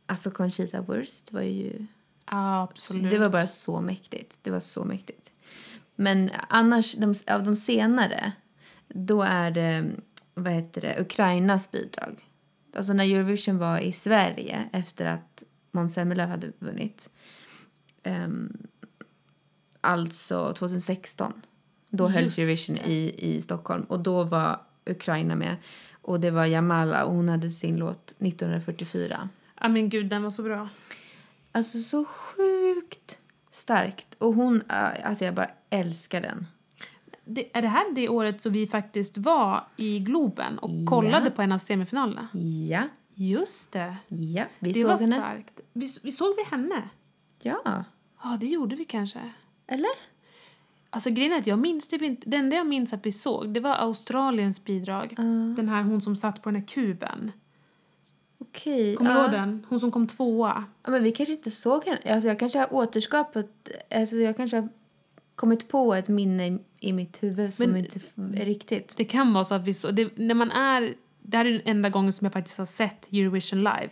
alltså 0.06 0.32
Conchita 0.32 0.82
Wurst 0.82 1.32
var 1.34 1.42
ju 1.42 1.86
Absolut. 2.26 3.12
det 3.12 3.18
var 3.18 3.30
bara 3.30 3.48
så 3.48 3.82
mäktigt. 3.82 4.40
Det 4.42 4.52
var 4.52 4.60
så 4.60 4.84
mäktigt. 4.84 5.32
Men 5.96 6.32
annars, 6.50 6.94
de, 6.94 7.14
av 7.28 7.44
de 7.44 7.56
senare, 7.56 8.32
då 8.88 9.22
är 9.22 9.52
det, 9.52 9.92
vad 10.34 10.54
heter 10.54 10.82
det, 10.82 11.02
Ukrainas 11.02 11.72
bidrag. 11.72 12.30
Alltså 12.76 12.94
när 12.94 13.06
Eurovision 13.06 13.58
var 13.58 13.80
i 13.80 13.92
Sverige 13.92 14.70
efter 14.72 15.06
att 15.06 15.44
Måns 15.72 15.94
Zelmerlöw 15.94 16.28
hade 16.30 16.52
vunnit. 16.60 17.10
ehm, 18.04 18.58
alltså 19.82 20.54
2016. 20.54 21.34
Då 21.90 22.08
hölls 22.08 22.24
Just 22.26 22.40
Eurovision 22.40 22.78
i, 22.78 23.16
i 23.18 23.42
Stockholm 23.42 23.84
och 23.84 24.00
då 24.00 24.24
var 24.24 24.60
Ukraina 24.86 25.36
med. 25.36 25.56
Och 26.02 26.20
det 26.20 26.32
var 26.32 26.46
Jamala 26.46 27.06
och 27.06 27.16
hon 27.16 27.30
hade 27.30 27.52
sin 27.52 27.78
låt 27.78 28.12
1944. 28.20 29.30
Ja, 29.62 29.68
men 29.68 29.90
gud, 29.90 30.10
den 30.10 30.24
var 30.24 30.30
så 30.30 30.44
bra. 30.44 30.70
Alltså 31.56 31.80
så 31.80 32.06
sjukt 32.06 33.18
starkt. 33.52 34.16
Och 34.20 34.34
hon, 34.34 34.62
äh, 34.70 35.08
alltså 35.10 35.26
jag 35.26 35.34
bara 35.34 35.50
älskar 35.70 36.22
den. 36.22 36.48
Det, 37.26 37.58
är 37.58 37.62
det 37.62 37.68
här 37.68 37.94
det 37.96 38.10
året 38.10 38.42
som 38.42 38.52
vi 38.52 38.68
faktiskt 38.68 39.18
var 39.18 39.66
i 39.78 40.00
Globen 40.00 40.60
och 40.60 40.70
Ja. 40.72 40.86
kollade 40.88 41.32
på 41.32 41.42
en 41.42 41.52
av 41.52 41.58
semifinalerna? 41.58 42.28
Ja, 42.70 42.82
Just 43.14 43.72
det. 43.72 43.96
ja, 44.08 44.44
vi 44.60 44.72
Det 44.72 44.80
såg 44.80 44.90
var 44.90 44.98
henne. 44.98 45.16
starkt. 45.16 45.60
Vi, 45.74 45.94
vi 46.04 46.12
såg 46.12 46.36
vi 46.36 46.44
henne? 46.44 46.90
Ja, 47.42 47.62
Ja, 48.24 48.38
det 48.40 48.46
gjorde 48.48 48.76
vi 48.76 48.86
kanske. 48.86 49.32
eller? 49.68 49.90
Alltså 50.90 51.10
grejen 51.10 51.34
är 51.34 51.38
att 51.38 51.48
jag 51.48 51.60
minns 51.60 51.88
typ 51.88 52.02
inte, 52.02 52.30
det 52.30 52.38
enda 52.38 52.56
jag 52.56 52.68
minns 52.68 52.94
att 52.94 53.06
vi 53.06 53.12
såg 53.12 53.54
det 53.54 53.60
var 53.60 53.74
Australiens 53.76 54.64
bidrag. 54.64 55.14
Den 55.56 55.70
här 55.70 55.84
hon 55.84 56.02
som 56.02 56.16
satt 56.16 56.42
på 56.42 56.50
den 56.52 56.60
här 56.62 56.68
kuben. 56.68 57.32
Okej. 58.56 58.96
Kommer 58.96 59.12
du 59.12 59.18
ja. 59.18 59.24
ihåg 59.24 59.32
den? 59.32 59.66
Hon 59.70 59.80
som 59.80 59.92
kom 59.92 60.08
tvåa. 60.08 60.64
Ja, 60.84 60.92
men 60.92 61.04
vi 61.04 61.12
kanske 61.12 61.34
inte 61.34 61.52
såg 61.52 61.86
henne. 61.86 62.14
Alltså 62.14 62.28
jag 62.28 62.40
kanske 62.40 62.60
har 62.60 62.74
återskapat, 62.74 63.48
alltså 63.96 64.16
jag 64.16 64.38
kanske 64.38 64.58
har 64.58 64.70
kommit 65.36 65.68
på 65.68 65.94
ett 65.94 66.08
minne 66.08 66.48
i, 66.48 66.60
i 66.80 66.94
mitt 66.94 67.24
huvud 67.24 67.54
som 67.54 67.72
Men- 67.72 67.78
inte 67.78 68.00
är 68.42 68.46
riktigt. 68.46 68.94
Det 68.98 69.06
kan 69.06 69.34
vara 69.34 69.46
så 69.46 69.56
att 69.56 69.64
vi 69.64 69.74
såg, 69.74 69.96
det, 69.96 70.18
när 70.18 70.36
man 70.36 70.52
är 70.52 70.94
det 71.28 71.38
här 71.38 71.46
är 71.46 71.52
den 71.52 71.62
enda 71.66 71.90
gången 71.90 72.14
som 72.14 72.26
jag 72.26 72.34
faktiskt 72.34 72.58
har 72.58 72.66
sett 72.66 73.08
Eurovision 73.12 73.60
live. 73.60 73.90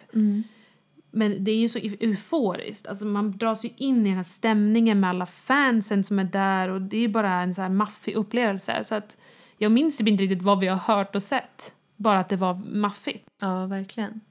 Men 1.11 1.43
det 1.43 1.51
är 1.51 1.55
ju 1.55 1.69
så 1.69 1.79
euforiskt. 1.79 2.87
Alltså 2.87 3.05
man 3.05 3.37
dras 3.37 3.65
ju 3.65 3.69
in 3.77 4.05
i 4.05 4.09
den 4.09 4.15
här 4.15 4.23
stämningen 4.23 4.99
med 4.99 5.09
alla 5.09 5.25
fansen 5.25 6.03
som 6.03 6.19
är 6.19 6.23
där 6.23 6.69
och 6.69 6.81
det 6.81 6.97
är 6.97 7.01
ju 7.01 7.07
bara 7.07 7.41
en 7.41 7.53
så 7.53 7.61
här 7.61 7.69
maffig 7.69 8.15
upplevelse. 8.15 8.83
Så 8.83 8.95
att 8.95 9.17
jag 9.57 9.71
minns 9.71 9.97
typ 9.97 10.07
inte 10.07 10.23
riktigt 10.23 10.41
vad 10.41 10.59
vi 10.59 10.67
har 10.67 10.77
hört 10.77 11.15
och 11.15 11.23
sett. 11.23 11.73
Bara 11.95 12.19
att 12.19 12.29
det 12.29 12.35
var 12.35 12.53
maffigt. 12.53 13.27
Ja, 13.41 13.65
verkligen. 13.65 14.21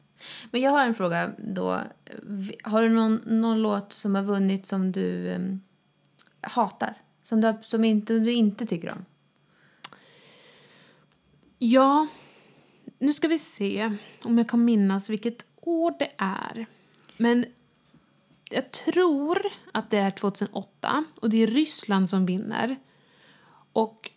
Men 0.50 0.60
jag 0.60 0.70
har 0.70 0.82
en 0.86 0.94
fråga 0.94 1.32
då. 1.38 1.80
Har 2.62 2.82
du 2.82 2.88
någon, 2.88 3.14
någon 3.26 3.62
låt 3.62 3.92
som 3.92 4.14
har 4.14 4.22
vunnit 4.22 4.66
som 4.66 4.92
du 4.92 5.32
em, 5.32 5.60
hatar? 6.40 6.94
Som, 7.24 7.40
du, 7.40 7.54
som 7.62 7.84
inte, 7.84 8.18
du 8.18 8.32
inte 8.32 8.66
tycker 8.66 8.90
om? 8.90 9.04
Ja, 11.58 12.06
nu 12.98 13.12
ska 13.12 13.28
vi 13.28 13.38
se 13.38 13.96
om 14.22 14.38
jag 14.38 14.48
kan 14.48 14.64
minnas 14.64 15.10
vilket 15.10 15.46
år 15.60 15.94
det 15.98 16.10
är. 16.18 16.66
Men 17.16 17.44
jag 18.50 18.70
tror 18.70 19.42
att 19.72 19.90
det 19.90 19.98
är 19.98 20.10
2008 20.10 21.04
och 21.20 21.30
det 21.30 21.36
är 21.42 21.46
Ryssland 21.46 22.10
som 22.10 22.26
vinner. 22.26 22.76
Och... 23.72 24.10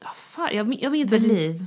Ja, 0.00 0.10
fan, 0.16 0.48
jag, 0.56 0.82
jag 0.82 0.92
minns 0.92 1.12
inte- 1.12 1.28
Believe. 1.28 1.66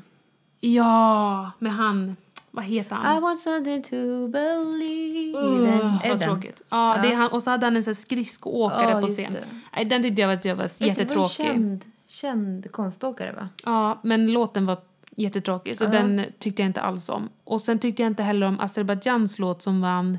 Ja, 0.60 1.52
med 1.60 1.74
han... 1.74 2.16
Vad 2.56 2.66
heter 2.66 2.96
han? 2.96 3.18
I 3.18 3.22
want 3.22 3.40
something 3.40 3.84
to 3.84 4.28
believe. 4.28 5.38
Uh, 5.38 6.10
vad 6.10 6.20
tråkigt. 6.20 6.62
Ja, 6.70 7.00
Det 7.02 7.08
är 7.12 7.16
han, 7.16 7.32
och 7.32 7.44
så 7.44 7.52
hade 7.52 7.66
han 7.66 7.76
en 7.76 7.84
sån 7.84 7.96
skridskoåkare 7.96 8.92
Ja, 8.92 9.02
på 9.02 9.08
scen. 9.08 9.36
Nej, 9.76 9.86
den 9.86 10.04
tyckte 10.04 10.22
jag 10.22 10.28
var, 10.28 10.40
jag 10.44 10.56
var 10.56 10.64
Just 10.64 10.80
det, 10.80 10.86
det 10.86 10.90
var 10.94 11.00
jättetråkig. 11.02 11.36
Känd, 11.36 11.86
känd 12.08 12.72
konståkare, 12.72 13.32
va? 13.32 13.50
Ja, 13.66 14.00
men 14.04 14.28
låten 14.34 14.66
var 14.66 14.78
jättetråkig, 15.16 15.78
så 15.78 15.84
Ja. 15.84 15.90
den 15.90 16.26
tyckte 16.40 16.62
jag 16.62 16.70
inte 16.70 16.82
alls 16.82 17.10
om. 17.10 17.30
Och 17.44 17.62
sen 17.62 17.80
tyckte 17.80 18.02
jag 18.02 18.10
inte 18.12 18.24
heller 18.24 18.48
om 18.48 18.60
Azerbajdzjans 18.60 19.40
låt 19.40 19.62
som 19.62 19.82
vann... 19.82 20.18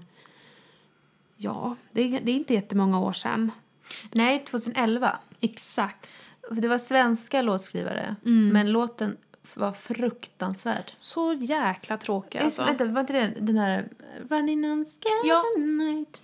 Ja, 1.36 1.76
det 1.92 2.02
är, 2.02 2.20
det 2.20 2.30
är 2.32 2.36
inte 2.36 2.54
jättemånga 2.54 3.00
år 3.00 3.12
sedan. 3.12 3.50
Nej, 4.12 4.44
2011. 4.44 5.18
Exakt. 5.40 6.08
För 6.48 6.60
Det 6.60 6.68
var 6.68 6.78
svenska 6.78 7.42
låtskrivare, 7.42 8.16
Mm. 8.24 8.48
men 8.48 8.72
låten 8.72 9.16
var 9.54 9.72
fruktansvärd. 9.72 10.92
Så 10.96 11.32
jäkla 11.32 11.96
tråkig 11.98 12.38
alltså. 12.38 12.64
Vänta, 12.64 12.84
var 12.84 13.00
inte 13.00 13.12
det 13.12 13.34
den 13.40 13.58
här 13.58 13.88
Running 14.30 14.64
on 14.72 14.84
sky 14.86 15.28
Ja. 15.28 15.42
night? 15.58 16.22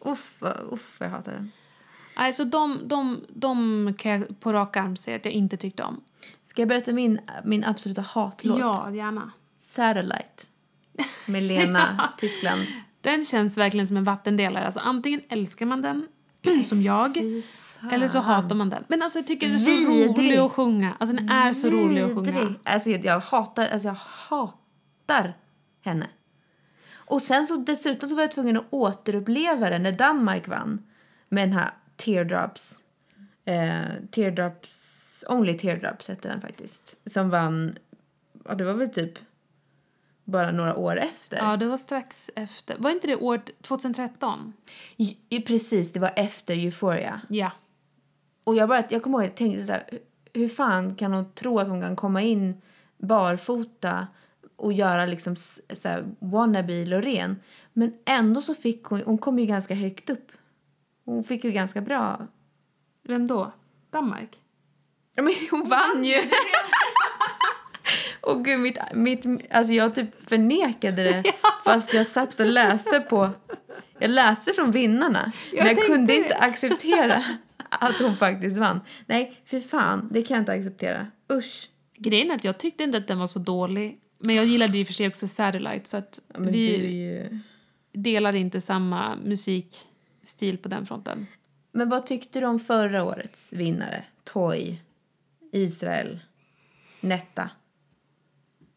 Uff, 0.00 0.42
uff, 0.72 0.96
jag 1.00 1.08
hatar 1.10 1.32
den. 1.32 1.50
Nej, 2.16 2.32
så 2.32 2.44
de, 2.44 2.78
de, 2.88 3.24
de 3.28 3.94
kan 3.98 4.10
jag 4.12 4.40
på 4.40 4.52
rak 4.52 4.76
arm 4.76 4.96
säga 4.96 5.16
att 5.16 5.24
jag 5.24 5.34
inte 5.34 5.56
tyckte 5.56 5.82
om. 5.82 6.00
Ska 6.44 6.62
jag 6.62 6.68
berätta 6.68 6.92
min, 6.92 7.20
min 7.44 7.64
absoluta 7.64 8.00
hatlåt? 8.00 8.58
Ja, 8.58 8.90
gärna. 8.90 9.30
Satellite. 9.60 10.42
Med 11.26 11.42
Lena, 11.42 12.08
Tyskland. 12.18 12.66
Den 13.00 13.24
känns 13.24 13.58
verkligen 13.58 13.86
som 13.86 13.96
en 13.96 14.04
vattendelare. 14.04 14.64
Alltså, 14.64 14.80
antingen 14.80 15.20
älskar 15.28 15.66
man 15.66 15.82
den, 15.82 16.06
som 16.62 16.82
jag, 16.82 17.18
eller 17.92 18.08
så 18.08 18.18
hatar 18.18 18.54
man 18.54 18.70
den. 18.70 18.84
Men 18.88 19.02
alltså, 19.02 19.18
jag 19.18 19.26
tycker 19.26 19.46
den 19.46 19.56
är 19.56 19.60
så 19.60 19.70
Vidrig. 19.70 20.18
rolig 20.18 20.36
att 20.38 20.52
sjunga. 20.52 20.96
Alltså, 21.00 21.16
den 21.16 21.28
är 21.28 21.52
så 21.52 21.70
rolig 21.70 22.02
att 22.02 22.08
sjunga. 22.14 22.30
Vidrig. 22.32 22.54
Alltså, 22.64 22.90
jag, 22.90 23.04
jag 23.04 23.20
hatar, 23.20 23.68
alltså 23.68 23.88
jag 23.88 23.94
hatar 23.94 25.36
henne. 25.80 26.06
Och 26.94 27.22
sen 27.22 27.46
så 27.46 27.56
dessutom 27.56 28.08
så 28.08 28.14
var 28.14 28.22
jag 28.22 28.32
tvungen 28.32 28.56
att 28.56 28.66
återuppleva 28.70 29.70
det 29.70 29.78
när 29.78 29.92
Danmark 29.92 30.48
vann. 30.48 30.82
Med 31.28 31.48
den 31.48 31.52
här 31.58 31.70
Teardrops. 31.96 32.80
Eh, 33.44 33.80
teardrops, 34.10 35.24
Only 35.28 35.58
Teardrops 35.58 36.08
hette 36.08 36.28
den 36.28 36.40
faktiskt. 36.40 36.96
Som 37.04 37.30
vann, 37.30 37.78
ja 38.44 38.54
det 38.54 38.64
var 38.64 38.74
väl 38.74 38.90
typ 38.90 39.18
bara 40.24 40.52
några 40.52 40.76
år 40.76 40.96
efter. 40.96 41.36
Ja, 41.36 41.56
det 41.56 41.66
var 41.66 41.76
strax 41.76 42.30
efter. 42.36 42.76
Var 42.78 42.90
inte 42.90 43.06
det 43.06 43.16
året 43.16 43.50
2013? 43.62 44.52
Ju- 44.96 45.42
Precis, 45.42 45.92
det 45.92 46.00
var 46.00 46.12
efter 46.16 46.56
Euphoria. 46.56 47.20
Ja. 47.28 47.52
Och 48.44 48.56
jag 48.56 48.68
bara, 48.68 48.84
jag 48.90 49.02
kommer 49.02 49.18
ihåg, 49.18 49.26
jag 49.26 49.34
tänkte 49.36 49.62
så 49.66 49.72
här, 49.72 49.88
hur- 50.34 50.48
fan 50.48 50.94
kan 50.94 51.12
hon 51.12 51.32
tro 51.32 51.58
att 51.58 51.68
hon 51.68 51.80
kan 51.80 51.96
komma 51.96 52.22
in 52.22 52.60
barfota 52.98 54.06
och 54.56 54.72
göra 54.72 55.06
liksom 55.06 55.36
så 55.36 55.88
här 55.88 56.04
wannabe 56.18 56.84
Loreen. 56.84 57.36
Men 57.72 57.92
ändå 58.04 58.40
så 58.40 58.54
fick 58.54 58.84
hon, 58.84 59.02
hon 59.06 59.18
kom 59.18 59.38
ju 59.38 59.46
ganska 59.46 59.74
högt 59.74 60.10
upp. 60.10 60.32
Hon 61.04 61.24
fick 61.24 61.44
ju 61.44 61.50
ganska 61.50 61.80
bra. 61.80 62.26
Vem 63.08 63.26
då? 63.26 63.52
Danmark? 63.90 64.38
Ja, 65.14 65.22
men 65.22 65.32
hon 65.50 65.68
vann 65.68 66.04
ju! 66.04 66.16
Och 68.20 68.44
gud, 68.44 68.60
mitt, 68.60 68.78
mitt, 68.94 69.26
alltså 69.50 69.72
jag 69.72 69.94
typ 69.94 70.28
förnekade 70.28 71.02
det 71.02 71.22
fast 71.64 71.94
jag 71.94 72.06
satt 72.06 72.40
och 72.40 72.46
läste 72.46 73.00
på, 73.00 73.30
jag 73.98 74.10
läste 74.10 74.52
från 74.52 74.70
vinnarna. 74.70 75.32
men 75.52 75.66
jag 75.66 75.86
kunde 75.86 76.06
det. 76.12 76.16
inte 76.16 76.36
acceptera 76.36 77.22
att 77.88 78.00
hon 78.00 78.16
faktiskt 78.16 78.56
vann. 78.56 78.80
Nej, 79.06 79.40
för 79.44 79.60
fan, 79.60 80.08
det 80.12 80.22
kan 80.22 80.34
jag 80.34 80.42
inte 80.42 80.52
acceptera. 80.52 81.06
Usch. 81.32 81.68
Grejen 81.96 82.30
är 82.30 82.34
att 82.34 82.44
jag 82.44 82.58
tyckte 82.58 82.84
inte 82.84 82.98
att 82.98 83.08
den 83.08 83.18
var 83.18 83.26
så 83.26 83.38
dålig. 83.38 83.98
Men 84.18 84.34
jag 84.34 84.44
gillade 84.44 84.80
och 84.80 84.86
för 84.86 84.94
sig 84.94 85.08
också 85.08 85.28
Satellite 85.28 85.88
så 85.88 85.96
att 85.96 86.20
Ja, 86.34 86.40
vi 86.40 86.86
ju... 86.86 87.38
delar 87.92 88.34
inte 88.36 88.60
samma 88.60 89.16
musikstil 89.16 90.58
på 90.58 90.68
den 90.68 90.86
fronten. 90.86 91.26
Men 91.72 91.88
vad 91.88 92.06
tyckte 92.06 92.40
du 92.40 92.46
om 92.46 92.60
förra 92.60 93.04
årets 93.04 93.52
vinnare? 93.52 94.04
Toy, 94.24 94.80
Israel, 95.52 96.20
Netta. 97.00 97.50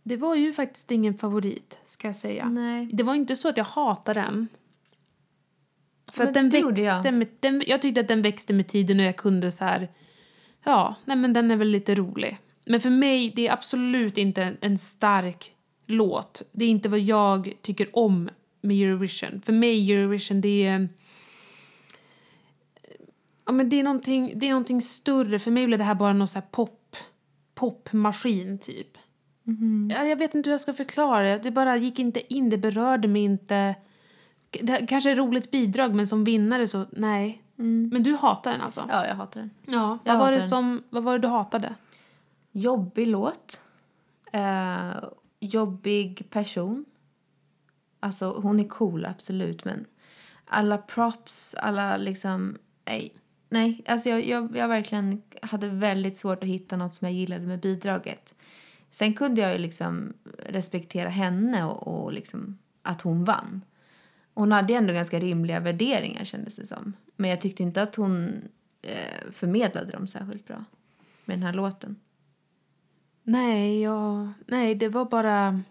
Det 0.04 0.18
var 0.18 0.36
ju 0.36 0.54
faktiskt 0.54 0.92
ingen 0.92 1.18
favorit, 1.18 1.80
ska 1.86 2.08
jag 2.08 2.16
säga. 2.16 2.50
Nej. 2.50 2.90
Det 2.94 3.04
var 3.04 3.16
inte 3.16 3.36
så 3.36 3.50
att 3.50 3.58
jag 3.58 3.66
hatade 3.66 4.22
den. 4.22 4.48
För 6.16 6.24
Men 6.24 6.28
att 6.28 6.34
den 6.34 6.50
växte 6.50 6.82
jag. 6.82 7.14
med, 7.14 7.28
den, 7.40 7.64
jag 7.68 7.82
tyckte 7.82 8.02
att 8.02 8.08
den 8.08 8.22
växte 8.22 8.54
med 8.54 8.68
tiden 8.68 9.00
och 9.00 9.06
jag 9.06 9.16
kunde 9.16 9.52
så 9.52 9.66
här, 9.66 9.88
ja, 10.64 10.96
nej 11.06 11.18
men 11.18 11.34
den 11.34 11.52
är 11.52 11.56
väl 11.56 11.68
lite 11.68 11.96
rolig. 11.96 12.38
Men 12.66 12.82
för 12.82 12.90
mig, 12.90 13.34
det 13.36 13.48
är 13.48 13.54
absolut 13.54 14.18
inte 14.18 14.44
en, 14.44 14.58
en 14.62 14.78
stark 14.78 15.52
låt. 15.86 16.42
Det 16.52 16.66
är 16.66 16.70
inte 16.70 16.90
vad 16.90 17.00
jag 17.00 17.54
tycker 17.62 17.98
om 17.98 18.30
med 18.62 18.78
Eurovision. 18.78 19.42
För 19.46 19.54
mig, 19.54 19.92
Eurovision, 19.92 20.42
det 20.42 20.66
är... 20.66 20.90
Ja, 23.46 23.52
men 23.52 23.70
det 23.70 23.80
är 23.80 23.84
någonting, 23.84 24.34
det 24.36 24.46
är 24.46 24.50
någonting 24.50 24.82
större. 24.82 25.40
För 25.40 25.52
mig 25.52 25.66
blev 25.66 25.80
det 25.80 25.86
här 25.86 25.96
bara 25.96 26.14
någon 26.14 26.28
så 26.28 26.40
här 26.40 26.48
pop, 26.52 26.96
popmaskin, 27.56 28.60
typ. 28.60 28.98
Ja, 29.90 30.06
jag 30.06 30.16
vet 30.16 30.36
inte 30.36 30.50
hur 30.50 30.54
jag 30.54 30.62
ska 30.62 30.74
förklara 30.74 31.24
det. 31.24 31.44
Det 31.44 31.52
bara 31.52 31.78
gick 31.78 32.00
inte 32.00 32.34
in, 32.34 32.50
det 32.50 32.58
berörde 32.58 33.08
mig 33.08 33.22
inte. 33.22 33.76
Det 34.64 34.88
kanske 34.88 35.10
är 35.10 35.14
ett 35.14 35.20
roligt 35.20 35.52
bidrag, 35.52 35.96
men 35.96 36.08
som 36.08 36.24
vinnare 36.24 36.68
så 36.68 36.86
nej. 36.92 37.42
Men 37.56 38.04
du 38.04 38.16
hatar 38.16 38.52
den 38.52 38.62
alltså? 38.62 38.86
Ja, 38.90 39.08
jag 39.08 39.16
hatar 39.16 39.40
den. 39.40 39.50
Ja. 39.66 40.00
Jag 40.04 40.14
Vad 40.14 40.20
var, 40.20 40.32
det 40.32 40.38
den. 40.38 40.48
som, 40.48 40.84
vad 40.90 41.04
var 41.04 41.14
det 41.14 41.20
du 41.20 41.28
hatade? 41.28 41.76
Jobbig 42.52 43.08
låt. 43.08 43.62
Eh, 44.32 45.04
jobbig 45.40 46.28
person. 46.30 46.86
Alltså, 48.00 48.40
hon 48.42 48.60
är 48.60 48.68
cool, 48.68 49.06
absolut, 49.06 49.66
men 49.66 49.86
alla 50.46 50.78
props, 50.78 51.56
alla 51.56 51.98
liksom... 51.98 52.58
Nej, 52.86 53.14
nej. 53.50 53.84
Alltså 53.88 54.10
jag, 54.10 54.26
jag, 54.28 54.58
jag 54.58 54.68
verkligen 54.68 55.22
hade 55.42 55.70
väldigt 55.70 56.18
svårt 56.18 56.44
att 56.44 56.50
hitta 56.50 56.78
något 56.78 56.94
som 56.94 57.08
jag 57.08 57.16
gillade 57.16 57.48
med 57.48 57.60
bidraget. 57.60 58.36
Sen 58.92 59.14
kunde 59.14 59.42
jag 59.42 59.52
ju 59.54 59.58
liksom 59.58 60.14
respektera 60.48 61.10
henne 61.10 61.66
och, 61.66 61.88
och 61.88 62.14
liksom 62.14 62.58
att 62.84 63.02
hon 63.02 63.24
vann. 63.24 63.62
Hon 64.36 64.52
hade 64.52 64.74
ändå 64.74 64.94
ganska 64.94 65.20
rimliga 65.20 65.60
värderingar 65.60 66.24
kändes 66.24 66.56
det 66.56 66.66
som. 66.66 66.94
Men 67.16 67.30
jag 67.30 67.42
tyckte 67.42 67.64
inte 67.64 67.82
att 67.82 67.96
hon 67.96 68.42
eh, 68.82 69.32
förmedlade 69.32 69.92
dem 69.92 70.08
särskilt 70.08 70.48
bra 70.48 70.66
med 71.26 71.38
den 71.38 71.44
här 71.44 71.54
låten. 71.54 71.96
Nej, 73.24 73.82
jag, 73.82 74.30
nej, 74.48 74.76
det 74.76 74.90
var 74.90 75.06
bara 75.06 75.62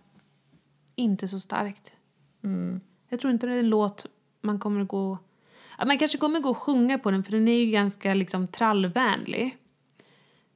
inte 0.94 1.29
så 1.29 1.40
starkt. 1.40 1.92
Jag 3.09 3.20
tror 3.20 3.33
inte 3.33 3.46
det 3.46 3.53
är 3.53 3.59
en 3.59 3.68
låt 3.68 4.07
man 4.40 4.59
kommer 4.59 4.81
att 4.81 4.88
gå... 4.88 5.18
Man 5.87 5.98
kanske 5.98 6.18
kommer 6.18 6.37
att 6.37 6.42
gå 6.42 6.50
och 6.50 6.59
sjunga 6.59 6.98
på 6.98 7.11
den, 7.11 7.24
för 7.24 7.33
den 7.33 7.48
är 7.48 7.59
ju 7.59 7.70
ganska 7.70 8.14
liksom 8.14 8.48
trallvänlig. 8.48 9.59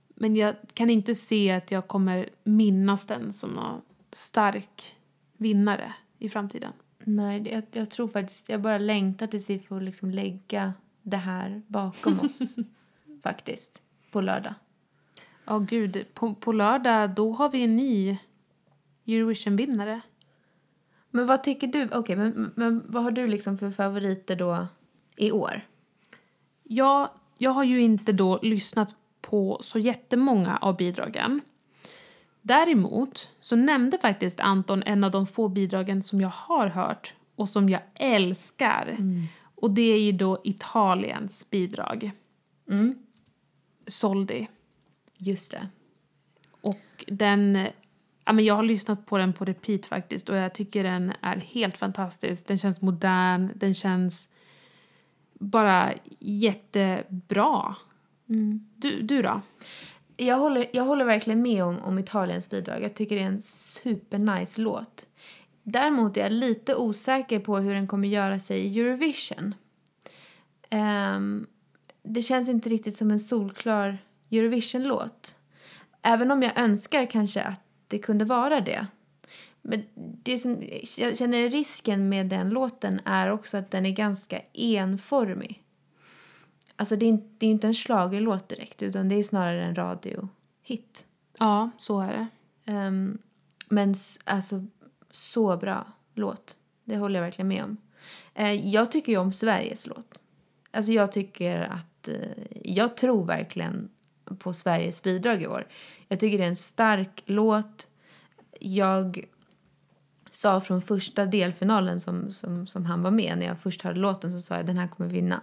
Men 0.08 0.36
jag 0.36 0.54
kan 0.74 0.90
inte 0.90 1.14
se 1.14 1.50
att 1.50 1.70
jag 1.70 1.88
kommer 1.88 2.28
minnas 2.44 3.06
den 3.06 3.32
som 3.32 3.50
någon 3.50 3.80
stark 4.12 4.96
vinnare 5.36 5.94
i 6.18 6.28
framtiden. 6.28 6.72
Nej, 7.08 7.48
jag, 7.52 7.62
jag 7.72 7.90
tror 7.90 8.08
faktiskt... 8.08 8.48
Jag 8.48 8.60
bara 8.60 8.78
längtar 8.78 9.26
tills 9.26 9.50
vi 9.50 9.58
får 9.58 9.80
liksom 9.80 10.10
lägga 10.10 10.72
det 11.02 11.16
här 11.16 11.62
bakom 11.66 12.20
oss. 12.24 12.56
faktiskt. 13.22 13.82
På 14.10 14.20
lördag. 14.20 14.54
Ja, 15.44 15.58
gud. 15.58 16.04
På, 16.14 16.34
på 16.34 16.52
lördag, 16.52 17.10
då 17.10 17.32
har 17.32 17.50
vi 17.50 17.64
en 17.64 17.76
ny 17.76 18.18
Eurovision-vinnare. 19.06 20.00
Men 21.10 21.26
vad 21.26 21.42
tycker 21.42 21.66
du? 21.66 21.88
Okej, 21.92 22.16
men, 22.16 22.52
men 22.54 22.82
vad 22.86 23.02
har 23.02 23.10
du 23.10 23.26
liksom 23.26 23.58
för 23.58 23.70
favoriter 23.70 24.36
då 24.36 24.66
i 25.16 25.32
år? 25.32 25.66
Jag, 26.62 27.10
jag 27.38 27.50
har 27.50 27.64
ju 27.64 27.80
inte 27.80 28.12
då 28.12 28.38
lyssnat 28.42 28.94
på 29.20 29.58
så 29.62 29.78
jättemånga 29.78 30.56
av 30.56 30.76
bidragen. 30.76 31.40
Däremot 32.48 33.28
så 33.40 33.56
nämnde 33.56 33.98
faktiskt 33.98 34.40
Anton 34.40 34.82
en 34.82 35.04
av 35.04 35.10
de 35.10 35.26
få 35.26 35.48
bidragen 35.48 36.02
som 36.02 36.20
jag 36.20 36.32
har 36.34 36.66
hört 36.66 37.14
och 37.36 37.48
som 37.48 37.68
jag 37.68 37.80
älskar. 37.94 38.96
Och 39.54 39.70
det 39.70 39.82
är 39.82 40.00
ju 40.00 40.12
då 40.12 40.40
Italiens 40.44 41.50
bidrag. 41.50 42.10
Soldi. 43.86 44.48
Just 45.16 45.52
det. 45.52 45.68
Och 46.60 47.04
den... 47.06 47.68
Ja, 48.24 48.32
men 48.32 48.44
jag 48.44 48.54
har 48.54 48.62
lyssnat 48.62 49.06
på 49.06 49.18
den 49.18 49.32
på 49.32 49.44
repeat 49.44 49.86
faktiskt 49.86 50.28
och 50.28 50.36
jag 50.36 50.54
tycker 50.54 50.84
den 50.84 51.12
är 51.20 51.36
helt 51.36 51.76
fantastisk. 51.76 52.46
Den 52.46 52.58
känns 52.58 52.80
modern, 52.80 53.50
den 53.54 53.74
känns 53.74 54.28
bara 55.32 55.92
jättebra. 56.18 57.76
Du, 58.76 59.02
du 59.02 59.22
då? 59.22 59.40
Jag 60.20 60.38
håller, 60.38 60.66
jag 60.72 60.84
håller 60.84 61.04
verkligen 61.04 61.42
med 61.42 61.64
om, 61.64 61.78
om 61.78 61.98
Italiens 61.98 62.50
bidrag. 62.50 62.82
Jag 62.82 62.94
tycker 62.94 63.16
det 63.16 63.22
är 63.22 63.26
en 63.26 63.42
supernice 63.42 64.60
låt. 64.60 65.06
Däremot 65.62 66.16
är 66.16 66.20
jag 66.20 66.32
lite 66.32 66.74
osäker 66.74 67.38
på 67.38 67.58
hur 67.58 67.74
den 67.74 67.86
kommer 67.86 68.08
göra 68.08 68.38
sig 68.38 68.60
i 68.60 68.80
Eurovision. 68.80 69.54
Um, 70.70 71.46
det 72.02 72.22
känns 72.22 72.48
inte 72.48 72.68
riktigt 72.68 72.96
som 72.96 73.10
en 73.10 73.20
solklar 73.20 73.98
Eurovision-låt. 74.30 75.36
Även 76.02 76.30
om 76.30 76.42
jag 76.42 76.58
önskar 76.58 77.06
kanske 77.06 77.42
att 77.42 77.60
det 77.88 77.98
kunde 77.98 78.24
vara 78.24 78.60
det. 78.60 78.86
Men 79.62 79.84
det 80.22 80.38
som 80.38 80.64
jag 80.98 81.18
känner 81.18 81.50
risken 81.50 82.08
med 82.08 82.26
den 82.26 82.50
låten 82.50 83.00
är 83.04 83.30
också 83.30 83.56
att 83.56 83.70
den 83.70 83.86
är 83.86 83.90
ganska 83.90 84.40
enformig. 84.52 85.62
Alltså 86.80 86.96
det 86.96 87.06
är 87.06 87.08
inte, 87.08 87.28
det 87.38 87.46
är 87.46 87.50
inte 87.50 87.66
en 87.66 87.74
schlagerlåt 87.74 88.48
direkt 88.48 88.82
utan 88.82 89.08
det 89.08 89.14
är 89.14 89.22
snarare 89.22 89.64
en 89.64 89.74
radiohit. 89.74 91.06
Ja, 91.38 91.70
så 91.78 92.00
är 92.00 92.12
det. 92.12 92.26
Ehm, 92.72 93.18
men 93.68 93.94
alltså, 94.24 94.64
så 95.10 95.56
bra 95.56 95.86
låt. 96.14 96.56
Det 96.84 96.96
håller 96.96 97.18
jag 97.20 97.24
verkligen 97.24 97.48
med 97.48 97.64
om. 97.64 97.76
Eh, 98.34 98.52
jag 98.52 98.92
tycker 98.92 99.12
ju 99.12 99.18
om 99.18 99.32
Sveriges 99.32 99.86
låt. 99.86 100.22
Alltså 100.70 100.92
jag 100.92 101.12
tycker 101.12 101.60
att... 101.60 102.08
eh, 102.08 102.16
jag 102.64 102.96
tror 102.96 103.24
verkligen 103.24 103.88
på 104.38 104.52
Sveriges 104.52 105.02
bidrag 105.02 105.42
i 105.42 105.46
år. 105.46 105.66
Jag 106.08 106.20
tycker 106.20 106.38
det 106.38 106.44
är 106.44 106.48
en 106.48 106.56
stark 106.56 107.22
låt. 107.26 107.88
Jag 108.60 109.24
sa 110.30 110.60
från 110.60 110.82
första 110.82 111.26
delfinalen 111.26 112.00
som, 112.00 112.30
som, 112.30 112.66
som 112.66 112.86
han 112.86 113.02
var 113.02 113.10
med, 113.10 113.38
när 113.38 113.46
jag 113.46 113.60
först 113.60 113.82
hörde 113.82 114.00
låten 114.00 114.32
så 114.32 114.40
sa 114.40 114.56
jag 114.56 114.66
den 114.66 114.78
här 114.78 114.88
kommer 114.88 115.10
vinna. 115.10 115.40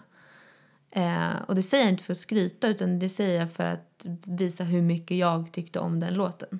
Eh, 0.96 1.42
och 1.48 1.56
det 1.56 1.62
säger 1.62 1.84
jag 1.84 1.94
inte 1.94 2.04
för 2.04 2.14
att 2.14 2.18
skryta 2.18 2.68
utan 2.68 3.00
det 3.00 3.10
säger 3.10 3.40
jag 3.40 3.52
för 3.52 3.66
att 3.66 4.06
visa 4.26 4.64
hur 4.64 4.82
mycket 4.82 5.18
jag 5.18 5.52
tyckte 5.52 5.80
om 5.80 6.00
den 6.00 6.14
låten. 6.14 6.60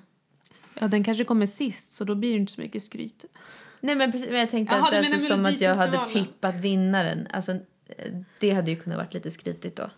Ja, 0.80 0.88
den 0.88 1.04
kanske 1.04 1.24
kommer 1.24 1.46
sist 1.46 1.94
så 1.94 2.04
då 2.04 2.16
blir 2.16 2.32
det 2.32 2.40
inte 2.40 2.54
så 2.54 2.62
mycket 2.62 2.84
skryt. 2.84 3.26
Nej 3.80 3.96
men 3.96 4.12
precis, 4.12 4.30
men 4.30 4.40
jag 4.40 4.50
tänkte 4.50 4.76
Jaha, 4.76 4.88
att 4.88 4.94
alltså, 4.94 5.20
som 5.20 5.46
att 5.46 5.62
jag 5.62 5.76
hade 5.76 6.08
tippat 6.08 6.56
vinnaren. 6.56 7.28
Alltså, 7.32 7.52
eh, 7.52 8.14
det 8.40 8.52
hade 8.52 8.72
ju 8.72 8.78
kunnat 8.78 8.98
varit 8.98 9.14
lite 9.14 9.32
skrytigt 9.32 9.76
då. 9.76 9.90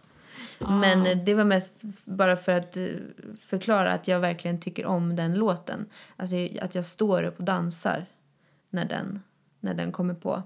Men 0.60 1.06
eh, 1.06 1.18
det 1.18 1.34
var 1.34 1.44
mest 1.44 1.74
bara 2.06 2.36
för 2.36 2.54
att 2.54 2.78
eh, 2.78 2.86
förklara 3.42 3.94
att 3.94 4.08
jag 4.08 4.20
verkligen 4.20 4.60
tycker 4.60 4.86
om 4.86 5.16
den 5.16 5.36
låten. 5.36 5.86
Alltså 6.16 6.36
att 6.62 6.76
jag 6.76 6.86
står 6.86 7.24
upp 7.24 7.40
och 7.40 7.46
dansar 7.46 8.06
när 8.70 8.86
den, 8.86 9.20
när 9.60 9.74
den 9.74 9.92
kommer 9.92 10.14
på. 10.14 10.44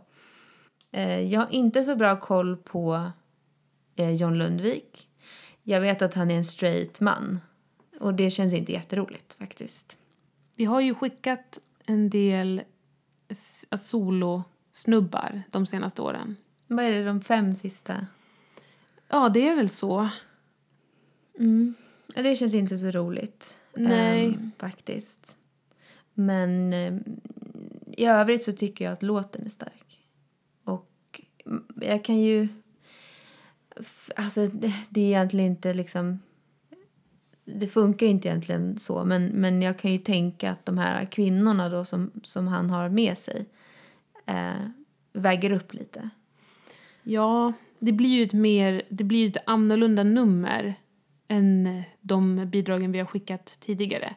Jag 1.30 1.40
har 1.40 1.48
inte 1.52 1.84
så 1.84 1.96
bra 1.96 2.20
koll 2.20 2.58
på 2.58 3.12
eh, 3.96 4.12
John 4.14 4.38
Lundvik. 4.38 5.08
Jag 5.64 5.82
vet 5.82 6.02
att 6.02 6.14
han 6.14 6.32
är 6.32 6.36
en 6.36 6.44
straight 6.44 7.02
man. 7.02 7.40
Och 8.00 8.14
det 8.14 8.30
känns 8.30 8.54
inte 8.54 8.72
jätteroligt 8.72 9.34
faktiskt. 9.34 9.98
Vi 10.56 10.66
har 10.66 10.82
ju 10.82 10.96
skickat 10.96 11.60
en 11.86 12.10
del 12.10 12.62
s- 13.28 13.66
solosnubbar 13.78 15.42
de 15.52 15.66
senaste 15.66 16.02
åren. 16.02 16.36
Vad 16.68 16.86
är 16.86 16.92
det 16.92 17.06
de 17.06 17.22
fem 17.22 17.56
sista? 17.56 18.08
Ja, 19.08 19.30
det 19.30 19.48
är 19.48 19.56
väl 19.56 19.70
så. 19.70 20.10
Ja, 22.16 22.22
Det 22.24 22.36
känns 22.36 22.54
inte 22.54 22.78
så 22.78 22.92
roligt. 22.92 23.62
Nej. 23.76 24.26
ehm, 24.26 24.52
faktiskt. 24.58 25.38
Men 26.14 26.74
ehm, 26.74 27.04
i 27.98 28.06
övrigt 28.06 28.44
så 28.44 28.52
tycker 28.52 28.86
jag 28.86 28.92
att 28.94 29.04
låten 29.04 29.46
är 29.46 29.50
stark. 29.50 30.00
Och 30.64 31.22
mm, 31.46 31.64
jag 31.82 32.06
kan 32.06 32.18
ju... 32.20 32.48
Alltså, 34.16 34.48
det, 34.48 34.74
det 34.90 35.02
är 35.02 35.06
egentligen 35.06 35.52
inte 35.52 35.74
liksom... 35.74 36.20
Det 37.46 37.68
funkar 37.68 38.06
ju 38.06 38.12
inte 38.12 38.28
egentligen 38.28 38.78
så, 38.78 39.06
men, 39.06 39.26
men 39.26 39.62
jag 39.62 39.80
kan 39.80 39.92
ju 39.92 39.98
tänka 39.98 40.52
att 40.52 40.66
de 40.66 40.78
här 40.78 41.06
kvinnorna 41.06 41.70
då 41.70 41.86
som, 41.86 42.12
som 42.24 42.48
han 42.48 42.70
har 42.70 42.90
med 42.90 43.18
sig 43.18 43.46
eh, 44.26 44.68
väger 45.14 45.52
upp 45.52 45.74
lite. 45.74 46.10
Ja, 47.04 47.54
det 47.80 47.92
blir 47.92 48.10
ju 48.10 48.24
ett 48.24 48.34
mer, 48.34 48.82
det 48.90 49.04
blir 49.04 49.20
ju 49.20 49.28
ett 49.28 49.44
annorlunda 49.46 50.04
nummer 50.04 50.76
än 51.28 51.84
de 52.02 52.50
bidragen 52.50 52.92
vi 52.92 53.00
har 53.00 53.06
skickat 53.06 53.58
tidigare. 53.60 54.16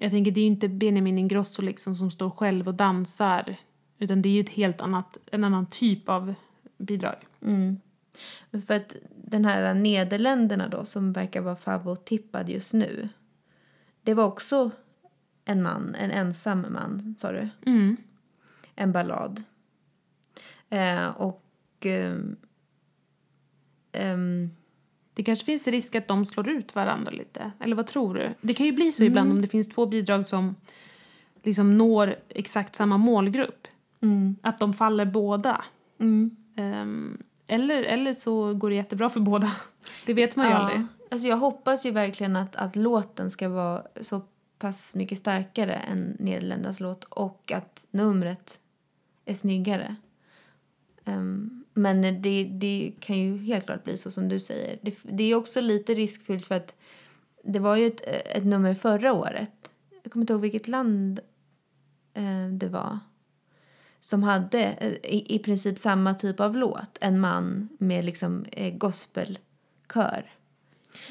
Jag 0.00 0.10
tänker, 0.10 0.30
det 0.30 0.40
är 0.40 0.42
ju 0.42 0.50
inte 0.50 0.68
Benjamin 0.68 1.18
Ingrosso 1.18 1.62
liksom 1.62 1.94
som 1.94 2.10
står 2.10 2.30
själv 2.30 2.68
och 2.68 2.74
dansar. 2.74 3.56
Utan 3.98 4.22
det 4.22 4.28
är 4.28 4.32
ju 4.32 4.40
ett 4.40 4.48
helt 4.48 4.80
annat, 4.80 5.18
en 5.32 5.44
annan 5.44 5.66
typ 5.66 6.08
av 6.08 6.34
bidrag. 6.78 7.16
För 8.66 8.74
att 8.74 8.96
den 9.16 9.44
här 9.44 9.74
Nederländerna 9.74 10.68
då 10.68 10.84
som 10.84 11.12
verkar 11.12 11.40
vara 11.40 11.56
favorittippad 11.56 12.48
just 12.48 12.74
nu. 12.74 13.08
Det 14.02 14.14
var 14.14 14.24
också 14.24 14.70
en 15.44 15.62
man, 15.62 15.94
en 15.94 16.10
ensam 16.10 16.66
man 16.70 17.14
sa 17.18 17.32
du? 17.32 17.48
Mm. 17.66 17.96
En 18.74 18.92
ballad. 18.92 19.42
Eh, 20.68 21.06
och 21.08 21.44
ehm, 21.80 22.36
ehm, 23.92 24.50
Det 25.14 25.22
kanske 25.22 25.44
finns 25.44 25.68
risk 25.68 25.94
att 25.94 26.08
de 26.08 26.24
slår 26.24 26.48
ut 26.48 26.74
varandra 26.74 27.10
lite. 27.10 27.52
Eller 27.60 27.76
vad 27.76 27.86
tror 27.86 28.14
du? 28.14 28.30
Det 28.40 28.54
kan 28.54 28.66
ju 28.66 28.72
bli 28.72 28.92
så 28.92 29.04
ibland 29.04 29.32
om 29.32 29.42
det 29.42 29.48
finns 29.48 29.68
två 29.68 29.86
bidrag 29.86 30.26
som 30.26 30.56
liksom 31.42 31.78
når 31.78 32.16
exakt 32.28 32.76
samma 32.76 32.98
målgrupp. 32.98 33.68
Att 34.42 34.58
de 34.58 34.74
faller 34.74 35.04
båda. 35.04 35.64
Ehm, 36.56 37.22
eller, 37.46 37.82
eller 37.82 38.12
så 38.12 38.54
går 38.54 38.70
det 38.70 38.76
jättebra 38.76 39.10
för 39.10 39.20
båda. 39.20 39.56
Det 40.06 40.14
vet 40.14 40.36
man 40.36 40.46
ju 40.46 40.52
aldrig. 40.52 40.86
Alltså 41.10 41.28
jag 41.28 41.36
hoppas 41.36 41.86
ju 41.86 41.90
verkligen 41.90 42.36
att, 42.36 42.56
att 42.56 42.76
låten 42.76 43.30
ska 43.30 43.48
vara 43.48 43.82
så 44.00 44.20
pass 44.58 44.94
mycket 44.94 45.18
starkare 45.18 45.74
än 45.74 46.16
Nederländernas 46.18 46.80
låt 46.80 47.04
och 47.04 47.52
att 47.52 47.86
numret 47.90 48.60
är 49.24 49.34
snyggare. 49.34 49.96
Ehm, 51.04 51.64
men 51.74 52.22
det, 52.22 52.44
det 52.44 52.92
kan 53.00 53.18
ju 53.18 53.38
helt 53.38 53.66
klart 53.66 53.84
bli 53.84 53.96
så 53.96 54.10
som 54.10 54.28
du 54.28 54.40
säger. 54.40 54.78
Det, 54.82 54.96
det 55.02 55.24
är 55.24 55.34
också 55.34 55.60
lite 55.60 55.94
riskfyllt 55.94 56.46
för 56.46 56.54
att 56.54 56.76
det 57.44 57.58
var 57.58 57.76
ju 57.76 57.86
ett, 57.86 58.00
ett 58.36 58.44
nummer 58.44 58.74
förra 58.74 59.12
året. 59.12 59.74
Jag 60.02 60.12
kommer 60.12 60.22
inte 60.22 60.32
ihåg 60.32 60.42
vilket 60.42 60.68
land 60.68 61.20
eh, 62.14 62.48
det 62.52 62.68
var. 62.68 62.98
Som 64.04 64.22
hade 64.22 64.60
eh, 64.62 64.92
i, 64.92 65.34
i 65.34 65.38
princip 65.38 65.78
samma 65.78 66.14
typ 66.14 66.40
av 66.40 66.56
låt. 66.56 66.98
En 67.00 67.20
man 67.20 67.68
med 67.78 68.04
liksom 68.04 68.44
eh, 68.52 68.74
gospelkör. 68.74 70.30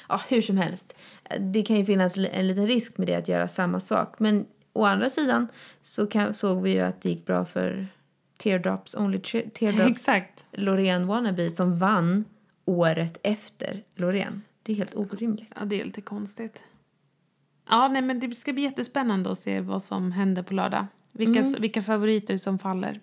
Ja, 0.10 0.22
hur 0.30 0.42
som 0.42 0.58
helst. 0.58 0.96
Det 1.40 1.64
kan 1.64 1.76
ju 1.76 1.86
finnas 1.86 2.18
en 2.18 2.48
liten 2.48 2.68
risk 2.68 2.98
med 2.98 3.08
det 3.08 3.16
att 3.16 3.28
göra 3.28 3.48
samma 3.48 3.80
sak. 3.80 4.20
Men 4.20 4.46
å 4.74 4.86
andra 4.86 5.10
sidan 5.10 5.48
så 5.82 6.08
kan, 6.08 6.34
såg 6.34 6.62
vi 6.62 6.72
ju 6.72 6.80
att 6.80 7.02
det 7.02 7.10
gick 7.10 7.26
bra 7.26 7.46
för 7.46 7.88
Teardrops 8.38 8.96
Only 8.96 9.20
Teardrops. 9.20 9.92
Exakt. 9.92 10.46
Loreen 10.52 11.08
Wannabe 11.08 11.52
som 11.52 11.80
vann 11.80 12.26
året 12.66 13.18
efter 13.24 13.84
Loreen. 13.96 14.42
Det 14.64 14.72
är 14.72 14.76
helt 14.76 14.96
orimligt. 14.96 15.54
Ja, 15.60 15.66
det 15.66 15.82
är 15.82 15.86
lite 15.86 16.02
konstigt. 16.02 16.64
Ja, 17.70 17.88
nej, 17.88 18.02
men 18.02 18.20
det 18.20 18.36
ska 18.36 18.54
bli 18.54 18.64
jättespännande 18.64 19.32
att 19.32 19.40
se 19.40 19.60
vad 19.60 19.84
som 19.84 20.12
händer 20.12 20.44
på 20.44 20.54
lördag. 20.54 20.88
Vilka, 21.12 21.60
vilka 21.60 21.82
favoriter 21.82 22.38
som 22.38 22.60
faller. 22.60 23.00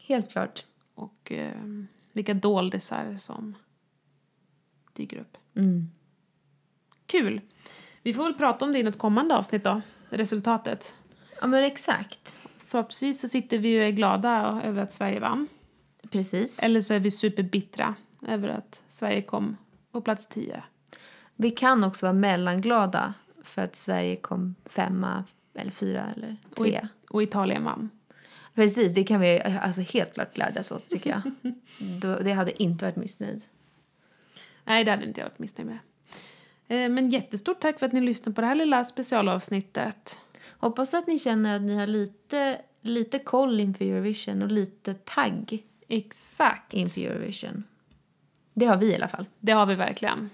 Helt 0.00 0.30
klart. 0.30 0.64
Och 0.94 1.32
eh, 1.32 1.62
vilka 2.12 2.34
doldisar 2.34 3.16
som 3.16 3.54
dyker 4.92 5.18
upp. 5.18 5.38
Kul! 7.06 7.40
Vi 8.02 8.12
får 8.12 8.22
väl 8.24 8.34
prata 8.34 8.64
om 8.64 8.72
det 8.72 8.78
i 8.78 8.82
något 8.82 8.98
kommande 8.98 9.36
avsnitt 9.36 9.64
då. 9.64 9.80
Resultatet. 10.10 10.96
Ja, 11.40 11.46
men 11.46 11.64
exakt. 11.64 12.40
Förhoppningsvis 12.66 13.20
så 13.20 13.28
sitter 13.28 13.58
vi 13.58 13.78
och 13.80 13.84
är 13.84 13.90
glada 13.90 14.60
över 14.64 14.82
att 14.82 14.92
Sverige 14.92 15.20
vann. 15.20 15.48
Precis. 16.10 16.62
Eller 16.62 16.80
så 16.80 16.94
är 16.94 17.00
vi 17.00 17.10
superbittra 17.10 17.94
över 18.26 18.48
att 18.48 18.82
Sverige 18.88 19.22
kom 19.22 19.56
på 19.92 20.00
plats 20.00 20.26
10. 20.26 20.62
Vi 21.36 21.50
kan 21.50 21.84
också 21.84 22.06
vara 22.06 22.12
mellanglada 22.12 23.14
för 23.44 23.62
att 23.62 23.76
Sverige 23.76 24.16
kom 24.16 24.54
femma, 24.64 25.24
eller 25.56 25.70
fyra 25.70 26.12
eller 26.16 26.36
Och, 26.50 26.56
tre. 26.56 26.88
och 27.10 27.22
Italien 27.22 27.64
vann. 27.64 27.90
Precis, 28.54 28.94
det 28.94 29.04
kan 29.04 29.20
vi 29.20 29.40
alltså 29.40 29.80
helt 29.80 30.14
klart 30.14 30.34
glädjas 30.34 30.72
åt 30.72 30.88
tycker 30.88 31.10
jag. 31.10 31.52
Då, 32.00 32.18
det 32.18 32.32
hade 32.32 32.62
inte 32.62 32.84
varit 32.84 32.96
missnöjd. 32.96 33.42
Nej, 34.64 34.84
det 34.84 34.90
hade 34.90 35.06
inte 35.06 35.20
jag 35.20 35.28
varit 35.28 35.38
missnöjd 35.38 35.66
med. 35.68 35.78
Eh, 36.68 36.88
Men 36.90 37.08
jättestort 37.08 37.60
tack 37.60 37.78
för 37.78 37.86
att 37.86 37.92
ni 37.92 38.00
lyssnade 38.00 38.34
på 38.34 38.40
det 38.40 38.46
här 38.46 38.54
lilla 38.54 38.84
specialavsnittet. 38.84 40.18
Hoppas 40.58 40.94
att 40.94 41.06
ni 41.06 41.18
känner 41.18 41.56
att 41.56 41.62
ni 41.62 41.74
har 41.76 41.86
lite, 41.86 42.60
lite 42.80 43.18
koll 43.18 43.60
inför 43.60 43.84
Eurovision 43.84 44.42
och 44.42 44.48
lite 44.50 44.94
tagg 44.94 45.62
Exakt. 45.88 46.74
inför 46.74 47.00
Eurovision. 47.00 47.64
Det 48.54 48.66
har 48.66 48.76
vi 48.76 48.86
i 48.86 48.94
alla 48.94 49.08
fall. 49.08 49.26
Det 49.40 49.52
har 49.52 49.66
vi 49.66 49.74
verkligen. 49.74 50.30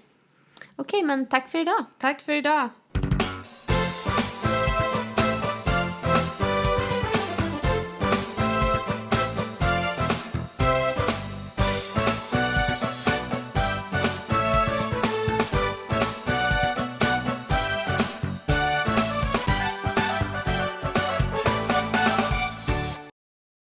Okej, 0.77 1.03
men 1.03 1.27
tack 1.27 1.49
för 1.49 1.59
idag. 1.59 1.85
Tack 1.99 2.21
för 2.23 2.33
idag. 2.33 2.69